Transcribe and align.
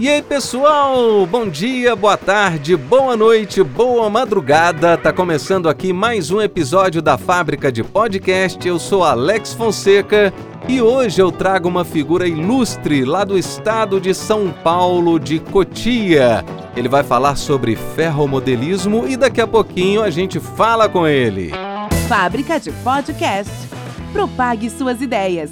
E 0.00 0.08
aí, 0.08 0.22
pessoal? 0.22 1.26
Bom 1.26 1.46
dia, 1.46 1.94
boa 1.94 2.16
tarde, 2.16 2.74
boa 2.74 3.14
noite, 3.14 3.62
boa 3.62 4.08
madrugada. 4.08 4.96
Tá 4.96 5.12
começando 5.12 5.68
aqui 5.68 5.92
mais 5.92 6.30
um 6.30 6.40
episódio 6.40 7.02
da 7.02 7.18
Fábrica 7.18 7.70
de 7.70 7.84
Podcast. 7.84 8.66
Eu 8.66 8.78
sou 8.78 9.04
Alex 9.04 9.52
Fonseca 9.52 10.32
e 10.66 10.80
hoje 10.80 11.20
eu 11.20 11.30
trago 11.30 11.68
uma 11.68 11.84
figura 11.84 12.26
ilustre 12.26 13.04
lá 13.04 13.24
do 13.24 13.36
estado 13.36 14.00
de 14.00 14.14
São 14.14 14.50
Paulo, 14.50 15.20
de 15.20 15.38
Cotia. 15.38 16.42
Ele 16.74 16.88
vai 16.88 17.04
falar 17.04 17.36
sobre 17.36 17.76
ferromodelismo 17.76 19.06
e 19.06 19.18
daqui 19.18 19.42
a 19.42 19.46
pouquinho 19.46 20.02
a 20.02 20.08
gente 20.08 20.40
fala 20.40 20.88
com 20.88 21.06
ele. 21.06 21.52
Fábrica 22.08 22.58
de 22.58 22.72
Podcast. 22.72 23.52
Propague 24.14 24.70
suas 24.70 25.02
ideias. 25.02 25.50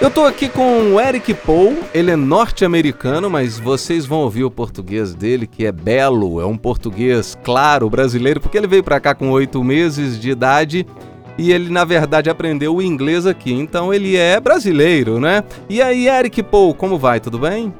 Eu 0.00 0.10
tô 0.10 0.24
aqui 0.24 0.48
com 0.48 0.94
o 0.94 1.00
Eric 1.00 1.34
Paul, 1.34 1.76
ele 1.92 2.10
é 2.10 2.16
norte-americano, 2.16 3.28
mas 3.28 3.60
vocês 3.60 4.06
vão 4.06 4.20
ouvir 4.20 4.44
o 4.44 4.50
português 4.50 5.14
dele, 5.14 5.46
que 5.46 5.66
é 5.66 5.70
belo, 5.70 6.40
é 6.40 6.46
um 6.46 6.56
português 6.56 7.36
claro, 7.44 7.90
brasileiro, 7.90 8.40
porque 8.40 8.56
ele 8.56 8.66
veio 8.66 8.82
para 8.82 8.98
cá 8.98 9.14
com 9.14 9.30
oito 9.30 9.62
meses 9.62 10.18
de 10.18 10.30
idade 10.30 10.86
e 11.36 11.52
ele, 11.52 11.68
na 11.68 11.84
verdade, 11.84 12.30
aprendeu 12.30 12.76
o 12.76 12.80
inglês 12.80 13.26
aqui, 13.26 13.52
então 13.52 13.92
ele 13.92 14.16
é 14.16 14.40
brasileiro, 14.40 15.20
né? 15.20 15.44
E 15.68 15.82
aí, 15.82 16.08
Eric 16.08 16.42
Paul, 16.44 16.72
como 16.72 16.98
vai? 16.98 17.20
Tudo 17.20 17.38
bem? 17.38 17.70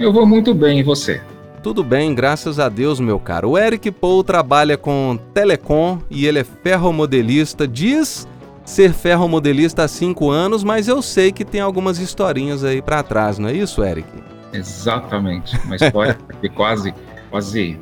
Eu 0.00 0.12
vou 0.12 0.26
muito 0.26 0.52
bem, 0.52 0.80
e 0.80 0.82
você? 0.82 1.20
Tudo 1.62 1.84
bem, 1.84 2.12
graças 2.12 2.58
a 2.58 2.68
Deus, 2.68 2.98
meu 2.98 3.20
caro. 3.20 3.50
O 3.50 3.58
Eric 3.58 3.88
Paul 3.92 4.24
trabalha 4.24 4.76
com 4.76 5.16
telecom 5.32 6.00
e 6.10 6.26
ele 6.26 6.40
é 6.40 6.44
ferromodelista, 6.44 7.68
diz 7.68 8.26
ser 8.64 8.92
ferromodelista 8.92 9.84
há 9.84 9.88
cinco 9.88 10.30
anos, 10.30 10.62
mas 10.62 10.88
eu 10.88 11.02
sei 11.02 11.32
que 11.32 11.44
tem 11.44 11.60
algumas 11.60 11.98
historinhas 11.98 12.64
aí 12.64 12.80
para 12.80 13.02
trás, 13.02 13.38
não 13.38 13.48
é 13.48 13.52
isso, 13.52 13.82
Eric? 13.84 14.08
Exatamente, 14.52 15.58
uma 15.64 15.76
história 15.76 16.18
de 16.40 16.48
quase, 16.48 16.94
quase 17.30 17.78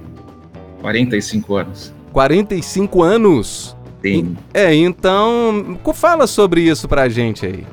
45 0.80 1.56
anos. 1.56 1.94
45 2.12 3.02
anos? 3.02 3.76
Sim. 4.02 4.36
É, 4.54 4.74
então, 4.74 5.78
fala 5.94 6.26
sobre 6.26 6.62
isso 6.62 6.88
pra 6.88 7.08
gente 7.08 7.44
aí. 7.44 7.66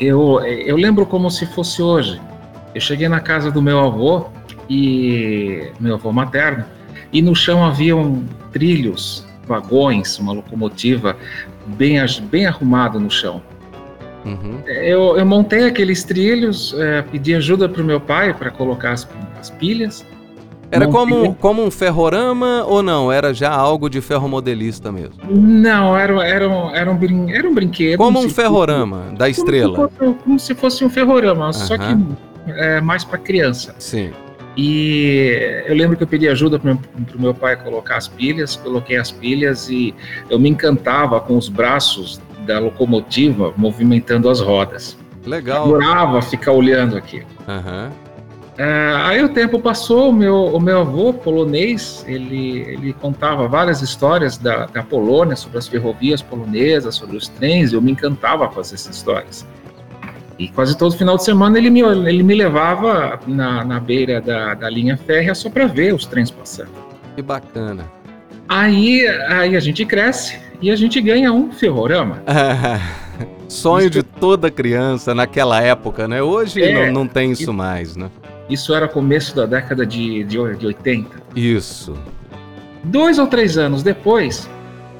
Eu, 0.00 0.40
eu 0.40 0.76
lembro 0.76 1.06
como 1.06 1.30
se 1.30 1.46
fosse 1.46 1.82
hoje. 1.82 2.20
Eu 2.74 2.80
cheguei 2.80 3.08
na 3.08 3.20
casa 3.20 3.50
do 3.50 3.62
meu 3.62 3.78
avô 3.78 4.26
e 4.68 5.70
meu 5.78 5.94
avô 5.94 6.10
materno 6.10 6.64
e 7.12 7.22
no 7.22 7.34
chão 7.34 7.64
haviam 7.64 8.24
trilhos, 8.52 9.24
vagões, 9.46 10.18
uma 10.18 10.32
locomotiva 10.32 11.16
bem, 11.66 11.98
bem 12.30 12.46
arrumado 12.46 12.98
no 13.00 13.10
chão. 13.10 13.42
Uhum. 14.24 14.60
Eu, 14.66 15.18
eu, 15.18 15.26
montei 15.26 15.66
aqueles 15.66 16.02
trilhos, 16.02 16.74
é, 16.78 17.02
pedi 17.02 17.34
ajuda 17.34 17.68
para 17.68 17.82
o 17.82 17.84
meu 17.84 18.00
pai 18.00 18.32
para 18.32 18.50
colocar 18.50 18.92
as, 18.92 19.06
as, 19.38 19.50
pilhas. 19.50 20.04
Era 20.70 20.88
como, 20.88 21.34
como 21.34 21.62
um 21.62 21.70
ferrorama 21.70 22.64
ou 22.66 22.82
não? 22.82 23.12
Era 23.12 23.34
já 23.34 23.50
algo 23.50 23.88
de 23.90 24.00
ferromodelista 24.00 24.90
mesmo? 24.90 25.16
Não, 25.28 25.96
era, 25.96 26.26
era, 26.26 26.48
um, 26.48 26.74
era, 26.74 26.90
um, 26.90 26.96
brin, 26.96 27.30
era 27.30 27.48
um 27.48 27.54
brinquedo. 27.54 27.98
Como 27.98 28.18
um 28.18 28.28
ferrorama 28.30 29.04
fosse, 29.04 29.16
da 29.16 29.28
estrela? 29.28 29.76
Como 29.76 29.90
se 29.90 29.96
fosse, 29.98 30.18
como 30.24 30.38
se 30.40 30.54
fosse 30.54 30.84
um 30.84 30.90
ferrorama, 30.90 31.46
uhum. 31.46 31.52
só 31.52 31.76
que 31.76 31.96
é, 32.46 32.80
mais 32.80 33.04
para 33.04 33.18
criança. 33.18 33.74
Sim. 33.78 34.10
E 34.56 35.64
eu 35.66 35.74
lembro 35.74 35.96
que 35.96 36.02
eu 36.02 36.06
pedi 36.06 36.28
ajuda 36.28 36.58
para 36.58 36.72
o 36.72 36.78
meu 37.20 37.34
pai 37.34 37.56
colocar 37.56 37.96
as 37.96 38.06
pilhas, 38.06 38.56
coloquei 38.56 38.96
as 38.96 39.10
pilhas 39.10 39.68
e 39.68 39.94
eu 40.30 40.38
me 40.38 40.48
encantava 40.48 41.20
com 41.20 41.36
os 41.36 41.48
braços 41.48 42.20
da 42.46 42.58
locomotiva 42.58 43.52
movimentando 43.56 44.28
as 44.28 44.40
rodas. 44.40 44.96
Legal. 45.26 45.64
Adorava 45.64 46.22
ficar 46.22 46.52
olhando 46.52 46.96
aquilo. 46.96 47.26
Uhum. 47.48 47.90
É, 48.56 48.94
aí 49.02 49.24
o 49.24 49.30
tempo 49.30 49.58
passou, 49.58 50.10
o 50.10 50.12
meu, 50.12 50.44
o 50.44 50.60
meu 50.60 50.82
avô 50.82 51.12
polonês, 51.12 52.04
ele, 52.06 52.60
ele 52.60 52.92
contava 52.92 53.48
várias 53.48 53.82
histórias 53.82 54.38
da, 54.38 54.66
da 54.66 54.82
Polônia, 54.82 55.34
sobre 55.34 55.58
as 55.58 55.66
ferrovias 55.66 56.22
polonesas, 56.22 56.94
sobre 56.94 57.16
os 57.16 57.26
trens, 57.26 57.72
e 57.72 57.74
eu 57.74 57.82
me 57.82 57.90
encantava 57.90 58.46
com 58.46 58.60
essas 58.60 58.86
histórias. 58.86 59.44
E 60.38 60.48
quase 60.48 60.76
todo 60.76 60.96
final 60.96 61.16
de 61.16 61.24
semana 61.24 61.58
ele 61.58 61.70
me, 61.70 61.80
ele 61.80 62.22
me 62.22 62.34
levava 62.34 63.20
na, 63.26 63.64
na 63.64 63.78
beira 63.78 64.20
da, 64.20 64.54
da 64.54 64.68
linha 64.68 64.96
férrea 64.96 65.34
só 65.34 65.48
para 65.48 65.66
ver 65.66 65.94
os 65.94 66.06
trens 66.06 66.30
passando. 66.30 66.70
Que 67.14 67.22
bacana. 67.22 67.84
Aí, 68.48 69.06
aí 69.28 69.56
a 69.56 69.60
gente 69.60 69.84
cresce 69.84 70.38
e 70.60 70.70
a 70.70 70.76
gente 70.76 71.00
ganha 71.00 71.32
um 71.32 71.52
ferrorama. 71.52 72.22
Sonho 73.48 73.82
isso... 73.82 73.90
de 73.90 74.02
toda 74.02 74.50
criança 74.50 75.14
naquela 75.14 75.60
época, 75.60 76.08
né? 76.08 76.20
Hoje 76.20 76.62
é, 76.62 76.86
não, 76.86 77.02
não 77.02 77.08
tem 77.08 77.30
isso, 77.30 77.42
isso 77.42 77.52
mais, 77.52 77.96
né? 77.96 78.10
Isso 78.50 78.74
era 78.74 78.88
começo 78.88 79.34
da 79.34 79.46
década 79.46 79.86
de, 79.86 80.24
de, 80.24 80.56
de 80.56 80.66
80. 80.66 81.22
Isso. 81.34 81.94
Dois 82.82 83.18
ou 83.18 83.26
três 83.26 83.56
anos 83.56 83.82
depois, 83.82 84.48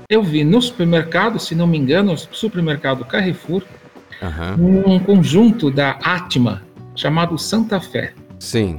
eu 0.09 0.23
vi 0.23 0.45
no 0.45 0.63
supermercado, 0.63 1.39
se 1.39 1.55
não 1.55 1.67
me 1.67 1.77
engano, 1.77 2.13
no 2.13 2.19
supermercado 2.19 3.05
Carrefour, 3.05 3.63
uhum. 4.23 4.95
um 4.95 4.99
conjunto 4.99 5.71
da 5.71 5.93
Atma 6.03 6.63
chamado 6.95 7.39
Santa 7.39 7.81
Fé. 7.81 8.13
Sim. 8.39 8.79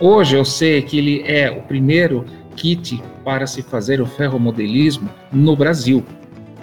Hoje 0.00 0.36
eu 0.36 0.44
sei 0.44 0.82
que 0.82 0.98
ele 0.98 1.22
é 1.26 1.50
o 1.50 1.62
primeiro 1.62 2.24
kit 2.56 3.02
para 3.24 3.46
se 3.46 3.62
fazer 3.62 4.00
o 4.00 4.06
ferromodelismo 4.06 5.08
no 5.32 5.56
Brasil. 5.56 6.04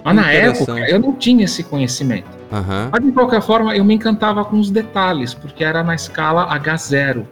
Mas 0.04 0.16
na 0.16 0.32
época 0.32 0.78
eu 0.88 0.98
não 0.98 1.14
tinha 1.14 1.44
esse 1.44 1.62
conhecimento. 1.62 2.28
Uhum. 2.50 2.88
Mas 2.90 3.04
de 3.04 3.12
qualquer 3.12 3.40
forma 3.40 3.76
eu 3.76 3.84
me 3.84 3.94
encantava 3.94 4.44
com 4.44 4.58
os 4.58 4.70
detalhes, 4.70 5.32
porque 5.32 5.64
era 5.64 5.82
na 5.82 5.94
escala 5.94 6.48
H0, 6.58 7.24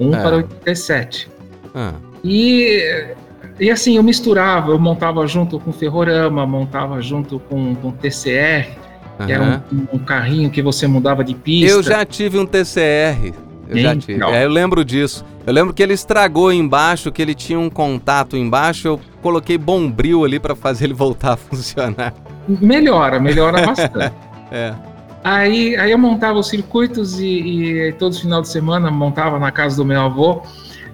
1 0.00 0.14
é. 0.14 0.22
para 0.22 0.36
87. 0.36 1.28
Ah. 1.74 1.92
E, 2.24 3.14
e 3.58 3.70
assim, 3.70 3.96
eu 3.96 4.02
misturava, 4.02 4.72
eu 4.72 4.78
montava 4.78 5.26
junto 5.26 5.60
com 5.60 5.72
ferrorama, 5.72 6.46
montava 6.46 7.00
junto 7.00 7.38
com, 7.38 7.74
com 7.76 7.92
TCR, 7.92 8.76
que 9.26 9.32
era 9.32 9.64
um, 9.72 9.96
um, 9.96 9.98
carrinho 9.98 10.50
que 10.50 10.62
você 10.62 10.86
mudava 10.86 11.24
de 11.24 11.34
pista. 11.34 11.70
Eu 11.70 11.82
já 11.82 12.04
tive 12.04 12.38
um 12.38 12.46
TCR. 12.46 13.34
Eu 13.68 13.78
já 13.78 13.96
tive. 13.96 14.22
É, 14.24 14.44
eu 14.44 14.50
lembro 14.50 14.84
disso. 14.84 15.24
Eu 15.46 15.52
lembro 15.52 15.72
que 15.72 15.82
ele 15.82 15.94
estragou 15.94 16.52
embaixo, 16.52 17.10
que 17.10 17.22
ele 17.22 17.34
tinha 17.34 17.58
um 17.58 17.70
contato 17.70 18.36
embaixo. 18.36 18.88
Eu 18.88 19.00
coloquei 19.22 19.56
bombril 19.56 20.24
ali 20.24 20.38
para 20.38 20.54
fazer 20.54 20.84
ele 20.86 20.94
voltar 20.94 21.32
a 21.32 21.36
funcionar. 21.38 22.14
Melhora, 22.48 23.20
melhora 23.20 23.64
bastante. 23.66 24.14
é. 24.50 24.74
Aí, 25.22 25.76
aí 25.76 25.90
eu 25.90 25.98
montava 25.98 26.38
os 26.38 26.48
circuitos 26.48 27.20
e, 27.20 27.26
e 27.26 27.92
todo 27.92 28.18
final 28.18 28.40
de 28.40 28.48
semana 28.48 28.90
montava 28.90 29.38
na 29.38 29.50
casa 29.52 29.76
do 29.76 29.84
meu 29.84 30.00
avô 30.00 30.42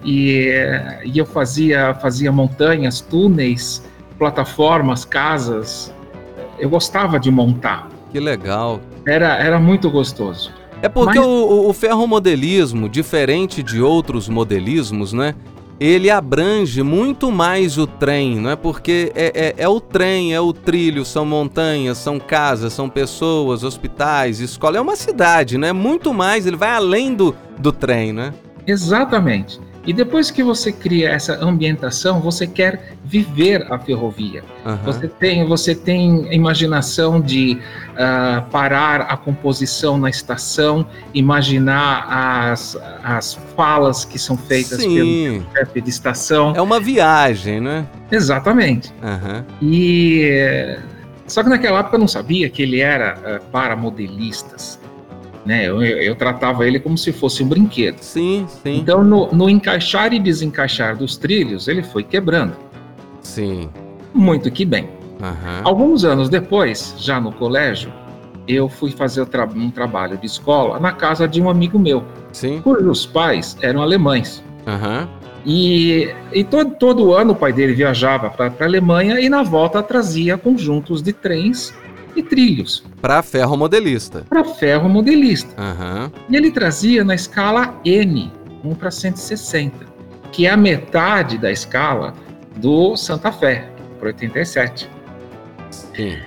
e, 0.03 0.51
e 1.05 1.17
eu 1.17 1.25
fazia, 1.25 1.93
fazia 1.95 2.31
montanhas, 2.31 2.99
túneis, 2.99 3.83
plataformas, 4.17 5.05
casas. 5.05 5.93
Eu 6.59 6.69
gostava 6.69 7.19
de 7.19 7.31
montar. 7.31 7.87
Que 8.11 8.19
legal. 8.19 8.79
Era, 9.05 9.35
era 9.37 9.59
muito 9.59 9.89
gostoso. 9.89 10.51
É 10.81 10.87
porque 10.87 11.19
Mas... 11.19 11.27
o, 11.27 11.69
o 11.69 11.73
ferromodelismo, 11.73 12.87
diferente 12.87 13.63
de 13.63 13.81
outros 13.81 14.29
modelismos, 14.29 15.13
né? 15.13 15.33
Ele 15.79 16.09
abrange 16.09 16.81
muito 16.81 17.31
mais 17.31 17.77
o 17.77 17.85
trem, 17.85 18.37
não 18.39 18.49
é? 18.49 18.55
Porque 18.55 19.11
é, 19.15 19.55
é, 19.57 19.63
é, 19.63 19.69
o 19.69 19.79
trem, 19.79 20.33
é 20.33 20.41
o 20.41 20.51
trilho, 20.51 21.05
são 21.05 21.23
montanhas, 21.23 21.99
são 21.99 22.19
casas, 22.19 22.73
são 22.73 22.89
pessoas, 22.89 23.63
hospitais, 23.63 24.39
escola. 24.39 24.77
É 24.77 24.81
uma 24.81 24.95
cidade, 24.95 25.57
né? 25.57 25.71
Muito 25.71 26.13
mais, 26.13 26.47
ele 26.47 26.55
vai 26.55 26.71
além 26.71 27.13
do, 27.13 27.35
do 27.59 27.71
trem, 27.71 28.11
né? 28.11 28.33
Exatamente. 28.65 29.59
E 29.87 29.93
depois 29.93 30.29
que 30.29 30.43
você 30.43 30.69
cria 30.69 31.09
essa 31.09 31.41
ambientação, 31.41 32.19
você 32.19 32.45
quer 32.45 32.97
viver 33.05 33.65
a 33.71 33.79
ferrovia. 33.79 34.43
Uhum. 34.65 34.75
Você 34.83 35.07
tem 35.07 35.47
você 35.47 35.73
tem 35.73 36.27
imaginação 36.33 37.21
de 37.21 37.57
uh, 37.93 38.41
parar 38.51 39.01
a 39.01 39.15
composição 39.15 39.97
na 39.97 40.09
estação, 40.09 40.85
imaginar 41.13 42.05
as, 42.51 42.77
as 43.01 43.39
falas 43.55 44.03
que 44.03 44.19
são 44.19 44.35
feitas 44.35 44.81
Sim. 44.81 44.93
pelo 44.93 45.51
chefe 45.53 45.79
de 45.79 45.89
estação. 45.89 46.53
É 46.53 46.61
uma 46.61 46.81
viagem, 46.81 47.61
né? 47.61 47.87
Exatamente. 48.11 48.93
Uhum. 49.01 49.43
E 49.61 50.77
só 51.27 51.43
que 51.43 51.49
naquela 51.49 51.79
época 51.79 51.95
eu 51.95 51.99
não 52.01 52.09
sabia 52.09 52.49
que 52.49 52.61
ele 52.61 52.81
era 52.81 53.17
uh, 53.19 53.51
para 53.51 53.73
modelistas 53.73 54.77
né? 55.47 55.65
Eu, 55.65 55.81
eu, 55.81 56.13
tratava 56.13 56.67
ele 56.67 56.77
como 56.77 56.97
se 56.97 57.13
fosse 57.13 57.41
um 57.41 57.47
brinquedo. 57.47 57.99
Sim, 58.01 58.45
sim. 58.47 58.77
Então, 58.77 59.01
no, 59.01 59.31
no 59.31 59.49
encaixar 59.49 60.13
e 60.13 60.19
desencaixar 60.19 60.97
dos 60.97 61.15
trilhos, 61.15 61.69
ele 61.69 61.81
foi 61.81 62.03
quebrando. 62.03 62.53
Sim. 63.21 63.69
Muito 64.13 64.51
que 64.51 64.65
bem. 64.65 64.89
Uhum. 65.21 65.61
Alguns 65.63 66.03
anos 66.03 66.27
depois, 66.27 66.93
já 66.97 67.19
no 67.19 67.31
colégio, 67.31 67.91
eu 68.45 68.67
fui 68.67 68.91
fazer 68.91 69.21
um 69.21 69.71
trabalho 69.71 70.17
de 70.17 70.25
escola 70.25 70.79
na 70.79 70.91
casa 70.91 71.27
de 71.27 71.41
um 71.41 71.49
amigo 71.49 71.79
meu, 71.79 72.03
Sim. 72.31 72.61
cujos 72.61 73.05
pais 73.05 73.57
eram 73.61 73.81
alemães. 73.81 74.43
Aham. 74.67 75.07
E, 75.45 76.13
e 76.33 76.43
todo, 76.43 76.71
todo 76.71 77.13
ano 77.13 77.31
o 77.31 77.35
pai 77.35 77.53
dele 77.53 77.73
viajava 77.73 78.29
para 78.29 78.51
a 78.59 78.63
Alemanha 78.65 79.17
e 79.21 79.29
na 79.29 79.43
volta 79.43 79.81
trazia 79.81 80.37
conjuntos 80.37 81.01
de 81.01 81.13
trens 81.13 81.73
e 82.17 82.21
trilhos 82.21 82.83
Pra 83.07 83.23
ferromodelista. 83.23 84.25
para 84.27 84.43
ferro 84.43 84.89
modelista. 84.89 85.53
Aham. 85.57 86.11
E 86.29 86.35
ele 86.35 86.51
trazia 86.51 87.05
na 87.05 87.15
escala 87.15 87.73
N, 87.85 88.33
1 88.65 88.75
para 88.75 88.91
160, 88.91 89.85
que 90.29 90.45
é 90.45 90.49
a 90.49 90.57
metade 90.57 91.37
da 91.37 91.49
escala 91.49 92.13
do 92.57 92.97
Santa 92.97 93.31
Fé, 93.31 93.69
para 93.97 94.07
87. 94.09 94.89
Sim. 95.71 96.17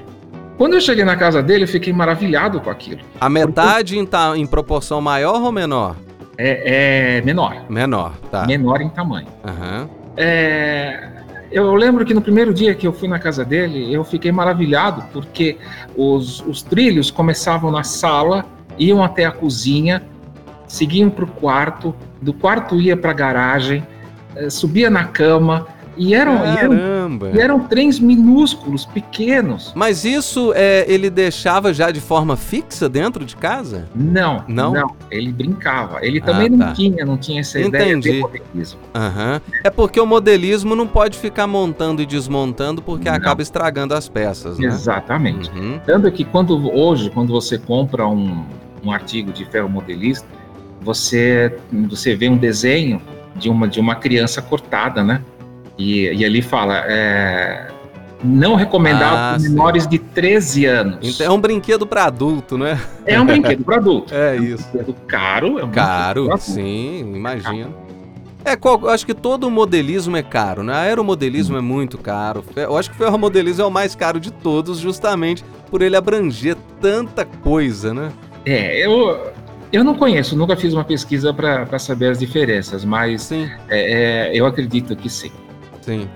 Quando 0.57 0.73
eu 0.73 0.81
cheguei 0.81 1.05
na 1.05 1.17
casa 1.17 1.43
dele, 1.43 1.65
eu 1.65 1.69
fiquei 1.69 1.93
maravilhado 1.93 2.59
com 2.63 2.71
aquilo. 2.71 3.01
A 3.21 3.29
metade 3.29 3.99
em, 3.99 4.07
ta- 4.07 4.33
em 4.39 4.47
proporção 4.47 5.03
maior 5.03 5.43
ou 5.43 5.53
menor? 5.53 5.97
É, 6.39 7.19
é 7.19 7.21
menor, 7.21 7.63
Menor, 7.69 8.15
tá. 8.31 8.47
menor 8.47 8.81
em 8.81 8.89
tamanho. 8.89 9.27
Aham. 9.45 9.87
É, 10.17 11.11
eu 11.51 11.75
lembro 11.75 12.05
que 12.05 12.15
no 12.15 12.23
primeiro 12.23 12.55
dia 12.55 12.75
que 12.75 12.87
eu 12.87 12.93
fui 12.93 13.09
na 13.09 13.19
casa 13.19 13.45
dele, 13.45 13.93
eu 13.93 14.05
fiquei 14.05 14.31
maravilhado, 14.31 15.05
porque 15.13 15.59
os, 15.97 16.41
os 16.47 16.63
trilhos 16.63 17.11
começavam 17.11 17.71
na 17.71 17.83
sala, 17.83 18.47
iam 18.79 19.03
até 19.03 19.25
a 19.25 19.33
cozinha, 19.33 20.03
seguiam 20.69 21.11
para 21.11 21.25
o 21.25 21.29
quarto, 21.29 21.95
do 22.23 22.33
quarto 22.33 22.81
ia 22.81 22.97
para 22.97 23.11
a 23.11 23.15
garagem, 23.15 23.85
eh, 24.37 24.49
subia 24.49 24.89
na 24.89 25.05
cama, 25.05 25.67
e 26.03 26.15
eram, 26.15 26.33
e 26.47 26.49
eram, 26.57 26.71
Caramba. 26.71 27.31
e 27.35 27.39
eram 27.39 27.61
trens 27.61 28.01
minúsculos, 28.01 28.87
pequenos. 28.87 29.71
Mas 29.77 30.03
isso 30.05 30.51
é, 30.57 30.87
ele 30.89 31.11
deixava 31.11 31.75
já 31.75 31.91
de 31.91 32.01
forma 32.01 32.39
fixa 32.39 32.89
dentro 32.89 33.23
de 33.23 33.37
casa? 33.37 33.87
Não, 33.95 34.43
Não? 34.49 34.97
ele 35.11 35.31
brincava. 35.31 35.99
Ele 36.03 36.19
também 36.19 36.47
Ah, 36.47 36.51
não 36.51 36.59
tá. 36.59 36.73
tinha, 36.73 37.05
não 37.05 37.19
tinha 37.19 37.41
essa 37.41 37.61
ideia 37.61 37.93
Entendi. 37.93 38.13
de 38.13 38.21
modelismo. 38.21 38.81
Aham. 38.95 39.43
É 39.63 39.69
porque 39.69 40.01
o 40.01 40.07
modelismo 40.07 40.75
não 40.75 40.87
pode 40.87 41.19
ficar 41.19 41.47
montando 41.47 42.01
e 42.01 42.07
desmontando 42.07 42.81
porque 42.81 43.11
Não. 43.11 43.17
acaba 43.17 43.43
estragando 43.43 43.93
as 43.93 44.09
peças, 44.09 44.59
né? 44.59 44.69
Exatamente. 44.69 45.51
Uhum. 45.51 45.79
Tanto 45.85 46.11
que 46.11 46.25
quando 46.25 46.75
hoje, 46.75 47.11
quando 47.11 47.31
você 47.31 47.59
compra 47.59 48.07
um, 48.07 48.43
um 48.83 48.91
artigo 48.91 49.33
de 49.33 49.45
ferro 49.45 49.69
modelista, 49.69 50.27
você, 50.81 51.55
você 51.91 52.17
vê 52.17 52.31
um 52.31 52.39
desenho 52.39 53.03
de 53.37 53.51
uma, 53.51 53.69
de 53.69 53.79
uma 53.79 53.95
criança 53.95 54.41
cortada, 54.41 55.05
né? 55.05 55.21
E, 55.81 56.13
e 56.13 56.25
ali 56.25 56.43
fala, 56.43 56.83
é, 56.87 57.69
não 58.23 58.55
recomendado 58.55 59.15
Ah, 59.17 59.37
para 59.39 59.49
menores 59.49 59.87
de 59.87 59.99
13 59.99 60.67
anos. 60.67 60.99
Então 61.03 61.27
é 61.27 61.31
um 61.31 61.41
brinquedo 61.41 61.87
para 61.87 62.05
adulto, 62.05 62.59
né? 62.59 62.79
É 63.07 63.19
um 63.19 63.25
brinquedo 63.25 63.65
para 63.65 63.77
adulto. 63.77 64.13
É 64.15 64.39
um 64.39 64.43
isso. 64.45 64.69
brinquedo 64.71 64.95
caro, 65.07 65.59
é 65.59 65.65
um 65.65 65.71
Caro, 65.71 66.25
brinquedo 66.25 66.41
sim, 66.43 66.99
imagino. 67.15 67.75
É, 68.45 68.57
qual- 68.57 68.81
eu 68.83 68.91
acho 68.91 69.05
que 69.07 69.15
todo 69.15 69.51
modelismo 69.51 70.17
é 70.17 70.23
caro, 70.23 70.63
né? 70.63 70.75
Aeromodelismo 70.75 71.57
é 71.57 71.61
muito 71.61 71.97
caro. 71.99 72.45
Eu 72.57 72.77
acho 72.77 72.91
que 72.91 72.97
o 72.97 72.99
ferromodelismo 72.99 73.63
é 73.63 73.67
o 73.67 73.71
mais 73.71 73.95
caro 73.95 74.19
de 74.21 74.31
todos, 74.31 74.79
justamente 74.79 75.45
por 75.71 75.81
ele 75.83 75.97
abranger 75.97 76.57
tanta 76.81 77.25
coisa, 77.25 77.93
né? 77.95 78.11
É, 78.47 78.85
eu, 78.85 79.31
eu 79.73 79.85
não 79.85 79.95
conheço, 79.95 80.35
nunca 80.37 80.57
fiz 80.57 80.73
uma 80.73 80.85
pesquisa 80.85 81.33
para 81.35 81.79
saber 81.79 82.11
as 82.11 82.19
diferenças, 82.19 82.83
mas 82.85 83.23
Sim, 83.25 83.49
é, 83.69 84.29
é, 84.29 84.31
eu 84.35 84.45
acredito 84.47 84.97
que 84.97 85.09
sim. 85.11 85.31
Sim. 85.91 86.09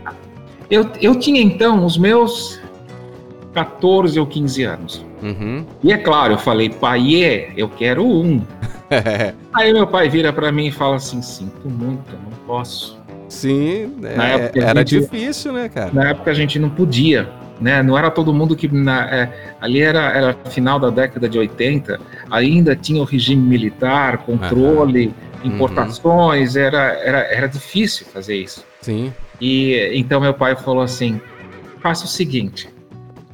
Eu, 0.71 0.89
eu 1.01 1.19
tinha 1.19 1.41
então 1.43 1.85
os 1.85 1.99
meus 1.99 2.61
14 3.53 4.19
ou 4.19 4.27
15 4.27 4.63
anos. 4.65 5.07
Uhum. 5.23 5.65
E 5.83 5.93
é 5.93 5.99
claro, 5.99 6.35
eu 6.35 6.39
falei, 6.39 6.69
pai, 6.71 7.51
eu 7.57 7.69
quero 7.69 8.05
um. 8.07 8.43
Aí 9.55 9.73
meu 9.73 9.87
pai 9.87 10.09
vira 10.09 10.33
para 10.33 10.51
mim 10.53 10.67
e 10.67 10.73
fala 10.73 10.97
assim: 10.97 11.21
sinto 11.23 11.69
muito, 11.69 12.13
não 12.13 12.31
posso. 12.47 12.99
Sim, 13.29 13.95
é- 14.05 14.17
Na 14.17 14.25
época 14.29 14.61
a 14.65 14.69
era 14.69 14.81
gente- 14.81 15.01
difícil, 15.01 15.53
né, 15.53 15.69
cara? 15.69 15.91
Na 15.93 16.11
época 16.11 16.31
a 16.31 16.35
gente 16.35 16.59
não 16.59 16.69
podia, 16.71 17.29
né? 17.61 17.83
Não 17.83 17.97
era 17.97 18.11
todo 18.11 18.33
mundo 18.33 18.55
que. 18.55 18.69
na- 18.69 19.09
é, 19.15 19.55
ali 19.61 19.81
era, 19.81 20.01
era 20.13 20.37
final 20.51 20.79
da 20.79 20.91
década 20.91 21.29
de 21.29 21.39
80, 21.39 21.99
ainda 22.31 22.77
tinha 22.77 23.01
o 23.01 23.05
regime 23.05 23.43
militar, 23.43 24.19
controle, 24.19 25.15
importações, 25.43 26.57
era, 26.57 26.93
era, 27.03 27.19
era 27.33 27.47
difícil 27.49 28.07
fazer 28.07 28.37
isso. 28.37 28.65
Sim. 28.81 29.13
E 29.41 29.91
então 29.95 30.21
meu 30.21 30.35
pai 30.35 30.55
falou 30.57 30.83
assim: 30.83 31.21
faça 31.81 32.05
o 32.05 32.09
seguinte, 32.09 32.69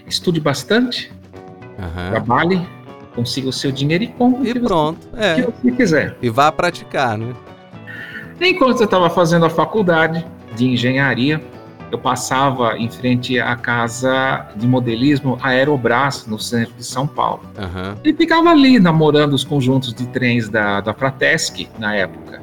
estude 0.07 0.41
bastante, 0.41 1.13
Aham. 1.79 2.11
trabalhe, 2.11 2.67
consiga 3.15 3.49
o 3.49 3.53
seu 3.53 3.71
dinheiro 3.71 4.05
e 4.05 4.09
compre 4.09 4.43
o 4.43 4.45
E 4.51 4.53
que 4.53 4.59
você- 4.59 4.67
pronto. 4.67 5.07
o 5.13 5.17
que 5.17 5.23
É. 5.23 5.43
você 5.43 5.71
quiser. 5.73 6.17
E 6.23 6.31
vá 6.31 6.51
praticar, 6.51 7.17
né? 7.19 7.33
Enquanto 8.41 8.81
eu 8.81 8.85
estava 8.87 9.11
fazendo 9.11 9.45
a 9.45 9.51
faculdade 9.51 10.25
de 10.57 10.67
engenharia, 10.67 11.41
eu 11.93 11.99
passava 11.99 12.79
em 12.79 12.89
frente 12.89 13.39
à 13.39 13.55
casa 13.57 14.47
de 14.57 14.67
modelismo 14.67 15.37
Aerobras, 15.43 16.25
no 16.27 16.39
centro 16.39 16.73
de 16.75 16.85
São 16.87 17.07
Paulo. 17.07 17.43
E 18.03 18.13
ficava 18.15 18.49
ali 18.51 18.79
namorando 18.79 19.35
os 19.35 19.45
conjuntos 19.45 19.93
de 19.93 20.07
trens 20.07 20.49
da, 20.49 20.81
da 20.81 20.95
Fratesc 20.95 21.69
na 21.79 21.95
época. 21.95 22.41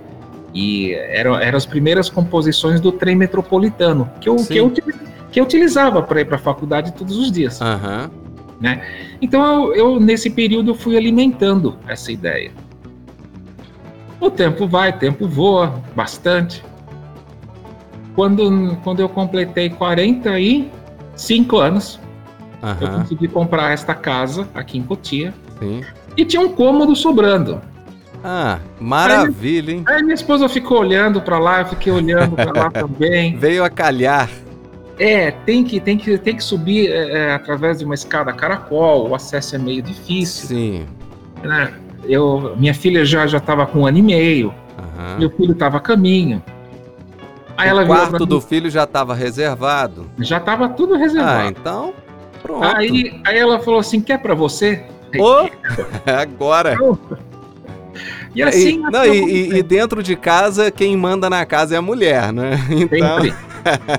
E 0.59 0.95
eram, 0.95 1.39
eram 1.39 1.55
as 1.55 1.67
primeiras 1.67 2.09
composições 2.09 2.81
do 2.81 2.91
trem 2.91 3.15
metropolitano, 3.15 4.09
que 4.19 4.27
eu, 4.27 4.39
Sim. 4.39 4.53
que 4.53 4.59
eu, 4.59 4.71
que 5.31 5.39
eu 5.39 5.43
utilizava 5.43 6.01
para 6.01 6.21
ir 6.21 6.25
para 6.25 6.37
a 6.37 6.39
faculdade 6.39 6.93
todos 6.93 7.15
os 7.15 7.31
dias. 7.31 7.61
Aham. 7.61 8.09
Então, 9.21 9.65
eu, 9.65 9.75
eu, 9.75 9.99
nesse 9.99 10.31
período, 10.31 10.71
eu 10.71 10.75
fui 10.75 10.97
alimentando 10.97 11.77
essa 11.87 12.11
ideia. 12.11 12.51
O 14.19 14.31
tempo 14.31 14.67
vai, 14.67 14.89
o 14.89 14.93
tempo 14.93 15.27
voa 15.27 15.79
bastante. 15.95 16.65
Quando, 18.15 18.75
quando 18.83 18.99
eu 18.99 19.07
completei 19.07 19.69
45 19.69 21.57
anos, 21.57 21.99
eu 22.81 22.87
Aham. 22.87 23.01
consegui 23.01 23.27
comprar 23.27 23.73
esta 23.73 23.93
casa 23.93 24.49
aqui 24.55 24.79
em 24.79 24.81
Cotia 24.81 25.35
Sim. 25.59 25.83
e 26.17 26.25
tinha 26.25 26.41
um 26.41 26.49
cômodo 26.49 26.95
sobrando. 26.95 27.61
Ah, 28.23 28.59
maravilha, 28.79 29.71
hein? 29.71 29.83
Aí 29.87 30.01
minha 30.01 30.15
esposa 30.15 30.49
ficou 30.49 30.79
olhando 30.79 31.21
para 31.21 31.37
lá, 31.39 31.61
eu 31.61 31.65
fiquei 31.67 31.91
olhando 31.93 32.35
para 32.35 32.51
lá 32.51 32.69
também. 32.71 33.37
Veio 33.37 33.63
a 33.63 33.69
calhar. 33.69 34.29
É, 34.99 35.29
tem 35.31 35.63
que, 35.63 35.79
tem 35.79 35.97
que, 35.97 36.17
tem 36.17 36.35
que 36.35 36.43
subir 36.43 36.91
é, 36.91 37.11
é, 37.29 37.33
através 37.33 37.77
de 37.79 37.85
uma 37.85 37.93
escada 37.93 38.33
caracol, 38.33 39.07
o 39.09 39.15
acesso 39.15 39.55
é 39.55 39.59
meio 39.59 39.81
difícil. 39.81 40.47
Sim. 40.47 40.85
né? 41.43 41.71
Eu, 42.03 42.55
minha 42.57 42.73
filha 42.73 43.05
já 43.05 43.27
já 43.27 43.37
estava 43.37 43.65
com 43.65 43.81
um 43.81 43.85
ano 43.85 43.97
e 43.99 44.01
meio, 44.01 44.53
Aham. 44.77 45.19
meu 45.19 45.29
filho 45.29 45.51
estava 45.51 45.77
a 45.77 45.79
caminho. 45.79 46.41
Aí 47.57 47.71
o 47.71 47.85
quarto 47.87 48.19
mim, 48.19 48.25
do 48.27 48.39
filho 48.39 48.69
já 48.69 48.83
estava 48.83 49.13
reservado. 49.15 50.05
já 50.19 50.37
estava 50.37 50.69
tudo 50.69 50.93
Ah, 50.95 50.97
reservado. 50.97 51.49
então. 51.49 51.93
Pronto. 52.41 52.63
aí, 52.63 53.19
aí 53.25 53.37
ela 53.37 53.59
falou 53.59 53.79
assim: 53.79 53.99
quer 53.99 54.19
para 54.19 54.35
você? 54.35 54.83
Ô, 55.19 55.49
agora. 56.05 56.77
E 58.37 58.43
assim. 58.43 58.69
e, 58.69 58.77
não, 58.77 59.05
e, 59.05 59.19
e- 59.19 59.57
e 59.59 59.63
dentro 59.63 60.01
de 60.03 60.15
casa, 60.15 60.69
quem 60.71 60.95
manda 60.95 61.29
na 61.29 61.45
casa 61.45 61.75
é 61.75 61.77
a 61.77 61.81
mulher, 61.81 62.31
né? 62.31 62.51
Então, 62.69 63.21
sempre, 63.21 63.33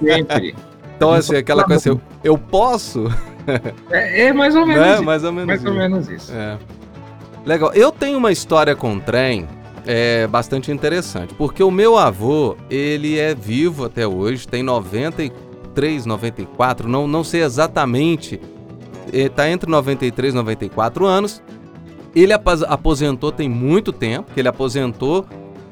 sempre. 0.01 0.55
então 0.97 1.13
assim, 1.13 1.37
aquela 1.37 1.65
coisa 1.65 1.79
assim, 1.81 1.89
eu, 1.91 2.33
eu 2.33 2.39
posso? 2.39 3.05
É, 3.91 4.27
é 4.27 4.33
mais 4.35 4.55
ou 4.55 4.67
menos 4.67 4.83
Né? 4.83 4.95
isso. 4.97 5.03
Mais 5.05 5.25
ou 5.25 5.33
menos 5.33 5.47
Mais 5.47 5.65
ou 5.65 5.71
isso. 5.71 5.79
menos 5.79 6.09
isso. 6.11 6.33
É. 6.35 6.59
Legal. 7.47 7.73
Eu 7.73 7.91
tenho 7.91 8.19
uma 8.19 8.31
história 8.31 8.77
com 8.77 9.01
trem 9.01 9.49
é, 9.87 10.27
bastante 10.27 10.71
interessante, 10.71 11.33
porque 11.33 11.63
o 11.63 11.71
meu 11.71 11.97
avô, 11.97 12.59
ele 12.69 13.19
é 13.19 13.35
vivo 13.35 13.87
até 13.87 14.07
hoje, 14.07 14.47
tem 14.47 14.63
93, 14.63 16.05
94, 16.05 16.87
não, 16.87 17.09
não 17.09 17.25
sei 17.25 17.43
exatamente, 17.43 18.39
está 19.11 19.49
entre 19.49 19.71
93 19.71 20.35
e 20.35 20.37
94 20.37 21.07
anos. 21.07 21.43
Ele 22.21 22.33
apos- 22.33 22.63
aposentou 22.63 23.31
tem 23.33 23.49
muito 23.49 23.93
tempo, 23.93 24.31
que 24.33 24.41
ele 24.41 24.49
aposentou 24.49 25.25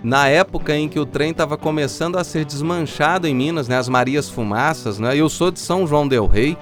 na 0.02 0.28
época 0.28 0.76
em 0.76 0.88
que 0.88 1.00
o 1.00 1.06
trem 1.06 1.30
estava 1.30 1.56
começando 1.56 2.16
a 2.16 2.22
ser 2.24 2.44
desmanchado 2.44 3.26
em 3.26 3.34
Minas, 3.34 3.66
né, 3.68 3.76
as 3.76 3.88
Marias 3.88 4.28
Fumaças, 4.30 4.98
né? 4.98 5.16
Eu 5.16 5.28
sou 5.28 5.50
de 5.50 5.58
São 5.58 5.86
João 5.86 6.06
del 6.06 6.26
Rei, 6.26 6.56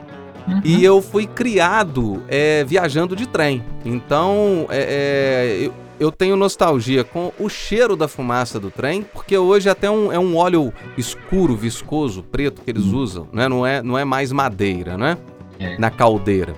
Uhum. 0.47 0.61
e 0.65 0.85
eu 0.85 1.01
fui 1.01 1.27
criado 1.27 2.23
é, 2.29 2.65
viajando 2.65 3.17
de 3.17 3.27
trem. 3.27 3.63
Então, 3.85 4.67
é, 4.69 4.79
é, 4.79 5.67
eu, 5.67 5.73
eu 5.99 6.13
tenho 6.13 6.37
nostalgia 6.37 7.03
com 7.03 7.33
o 7.39 7.49
cheiro 7.49 7.97
da 7.97 8.07
fumaça 8.07 8.61
do 8.61 8.71
trem, 8.71 9.03
porque 9.03 9.37
hoje 9.39 9.69
até 9.71 9.91
um, 9.91 10.13
é 10.13 10.19
um 10.19 10.37
óleo 10.37 10.73
escuro, 10.99 11.57
viscoso, 11.57 12.23
preto 12.23 12.61
que 12.63 12.71
eles 12.71 12.85
usam, 12.85 13.27
né? 13.33 13.49
não, 13.49 13.67
é, 13.67 13.83
não 13.83 13.97
é 13.99 14.05
mais 14.05 14.33
madeira, 14.33 14.97
né? 14.99 15.17
É. 15.59 15.79
Na 15.79 15.89
caldeira. 15.91 16.55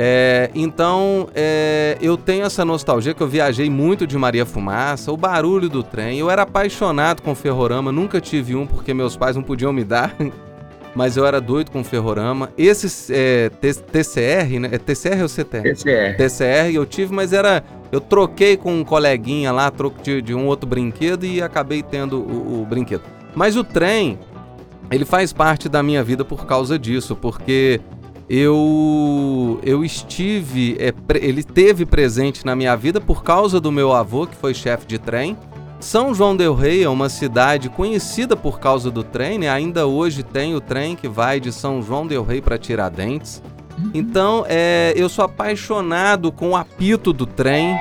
É, 0.00 0.48
então, 0.54 1.28
é, 1.34 1.98
eu 2.00 2.16
tenho 2.16 2.46
essa 2.46 2.64
nostalgia 2.64 3.12
que 3.12 3.20
eu 3.20 3.26
viajei 3.26 3.68
muito 3.68 4.06
de 4.06 4.16
Maria 4.16 4.46
Fumaça, 4.46 5.10
o 5.10 5.16
barulho 5.16 5.68
do 5.68 5.82
trem. 5.82 6.20
Eu 6.20 6.30
era 6.30 6.42
apaixonado 6.42 7.20
com 7.20 7.34
ferrorama, 7.34 7.90
nunca 7.90 8.20
tive 8.20 8.54
um 8.54 8.64
porque 8.64 8.94
meus 8.94 9.16
pais 9.16 9.34
não 9.34 9.42
podiam 9.42 9.72
me 9.72 9.82
dar. 9.82 10.14
mas 10.94 11.16
eu 11.16 11.26
era 11.26 11.40
doido 11.40 11.72
com 11.72 11.82
ferrorama. 11.82 12.50
Esse 12.56 13.12
é, 13.12 13.50
TCR, 13.50 14.60
né? 14.60 14.68
É 14.70 14.78
TCR 14.78 15.22
ou 15.22 15.28
CTR? 15.28 15.62
TCR. 15.62 16.16
TCR 16.16 16.74
eu 16.74 16.86
tive, 16.86 17.12
mas 17.12 17.32
era. 17.32 17.64
Eu 17.90 18.00
troquei 18.00 18.56
com 18.56 18.72
um 18.72 18.84
coleguinha 18.84 19.50
lá, 19.50 19.68
troco 19.68 20.00
de, 20.00 20.22
de 20.22 20.32
um 20.32 20.46
outro 20.46 20.68
brinquedo 20.68 21.24
e 21.24 21.42
acabei 21.42 21.82
tendo 21.82 22.20
o, 22.20 22.62
o 22.62 22.66
brinquedo. 22.66 23.02
Mas 23.34 23.56
o 23.56 23.64
trem, 23.64 24.16
ele 24.92 25.04
faz 25.04 25.32
parte 25.32 25.68
da 25.68 25.82
minha 25.82 26.04
vida 26.04 26.24
por 26.24 26.46
causa 26.46 26.78
disso, 26.78 27.16
porque 27.16 27.80
eu 28.28 29.58
eu 29.62 29.84
estive, 29.84 30.76
é, 30.78 30.92
ele 31.20 31.42
teve 31.42 31.86
presente 31.86 32.44
na 32.44 32.54
minha 32.54 32.76
vida 32.76 33.00
por 33.00 33.22
causa 33.22 33.60
do 33.60 33.72
meu 33.72 33.92
avô, 33.92 34.26
que 34.26 34.36
foi 34.36 34.52
chefe 34.54 34.86
de 34.86 34.98
trem. 34.98 35.36
São 35.80 36.12
João 36.12 36.36
del 36.36 36.54
Rei 36.54 36.82
é 36.82 36.88
uma 36.88 37.08
cidade 37.08 37.68
conhecida 37.68 38.36
por 38.36 38.58
causa 38.58 38.90
do 38.90 39.04
trem, 39.04 39.38
né? 39.38 39.48
ainda 39.48 39.86
hoje 39.86 40.24
tem 40.24 40.54
o 40.54 40.60
trem 40.60 40.96
que 40.96 41.06
vai 41.06 41.38
de 41.38 41.52
São 41.52 41.80
João 41.80 42.06
del 42.06 42.24
Rei 42.24 42.40
para 42.40 42.58
Tiradentes. 42.58 43.40
Uhum. 43.78 43.90
Então, 43.94 44.44
é, 44.48 44.92
eu 44.96 45.08
sou 45.08 45.24
apaixonado 45.24 46.32
com 46.32 46.50
o 46.50 46.56
apito 46.56 47.12
do 47.12 47.24
trem. 47.24 47.76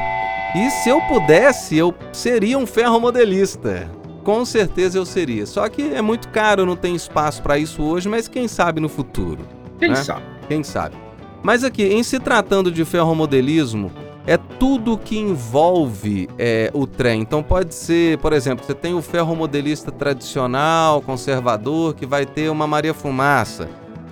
E 0.55 0.69
se 0.69 0.89
eu 0.89 1.01
pudesse, 1.01 1.75
eu 1.75 1.93
seria 2.13 2.57
um 2.57 2.67
ferromodelista. 2.67 3.89
Com 4.23 4.45
certeza 4.45 4.99
eu 4.99 5.05
seria. 5.05 5.45
Só 5.47 5.67
que 5.67 5.81
é 5.93 6.01
muito 6.01 6.29
caro, 6.29 6.67
não 6.67 6.75
tem 6.75 6.95
espaço 6.95 7.41
para 7.41 7.57
isso 7.57 7.81
hoje, 7.81 8.07
mas 8.07 8.27
quem 8.27 8.47
sabe 8.47 8.79
no 8.79 8.89
futuro. 8.89 9.39
Quem 9.79 9.89
né? 9.89 9.95
sabe? 9.95 10.36
Quem 10.47 10.63
sabe. 10.63 10.95
Mas 11.43 11.63
aqui, 11.63 11.83
em 11.83 12.03
se 12.03 12.19
tratando 12.19 12.71
de 12.71 12.83
ferromodelismo, 12.83 13.91
é 14.25 14.35
tudo 14.35 14.97
que 14.97 15.17
envolve 15.17 16.27
é, 16.37 16.69
o 16.73 16.85
trem. 16.85 17.21
Então 17.21 17.41
pode 17.41 17.73
ser, 17.73 18.17
por 18.17 18.33
exemplo, 18.33 18.65
você 18.65 18.73
tem 18.73 18.93
o 18.93 19.01
ferromodelista 19.01 19.89
tradicional, 19.91 21.01
conservador, 21.01 21.95
que 21.95 22.05
vai 22.05 22.25
ter 22.25 22.49
uma 22.49 22.67
Maria 22.67 22.93
Fumaça. 22.93 23.69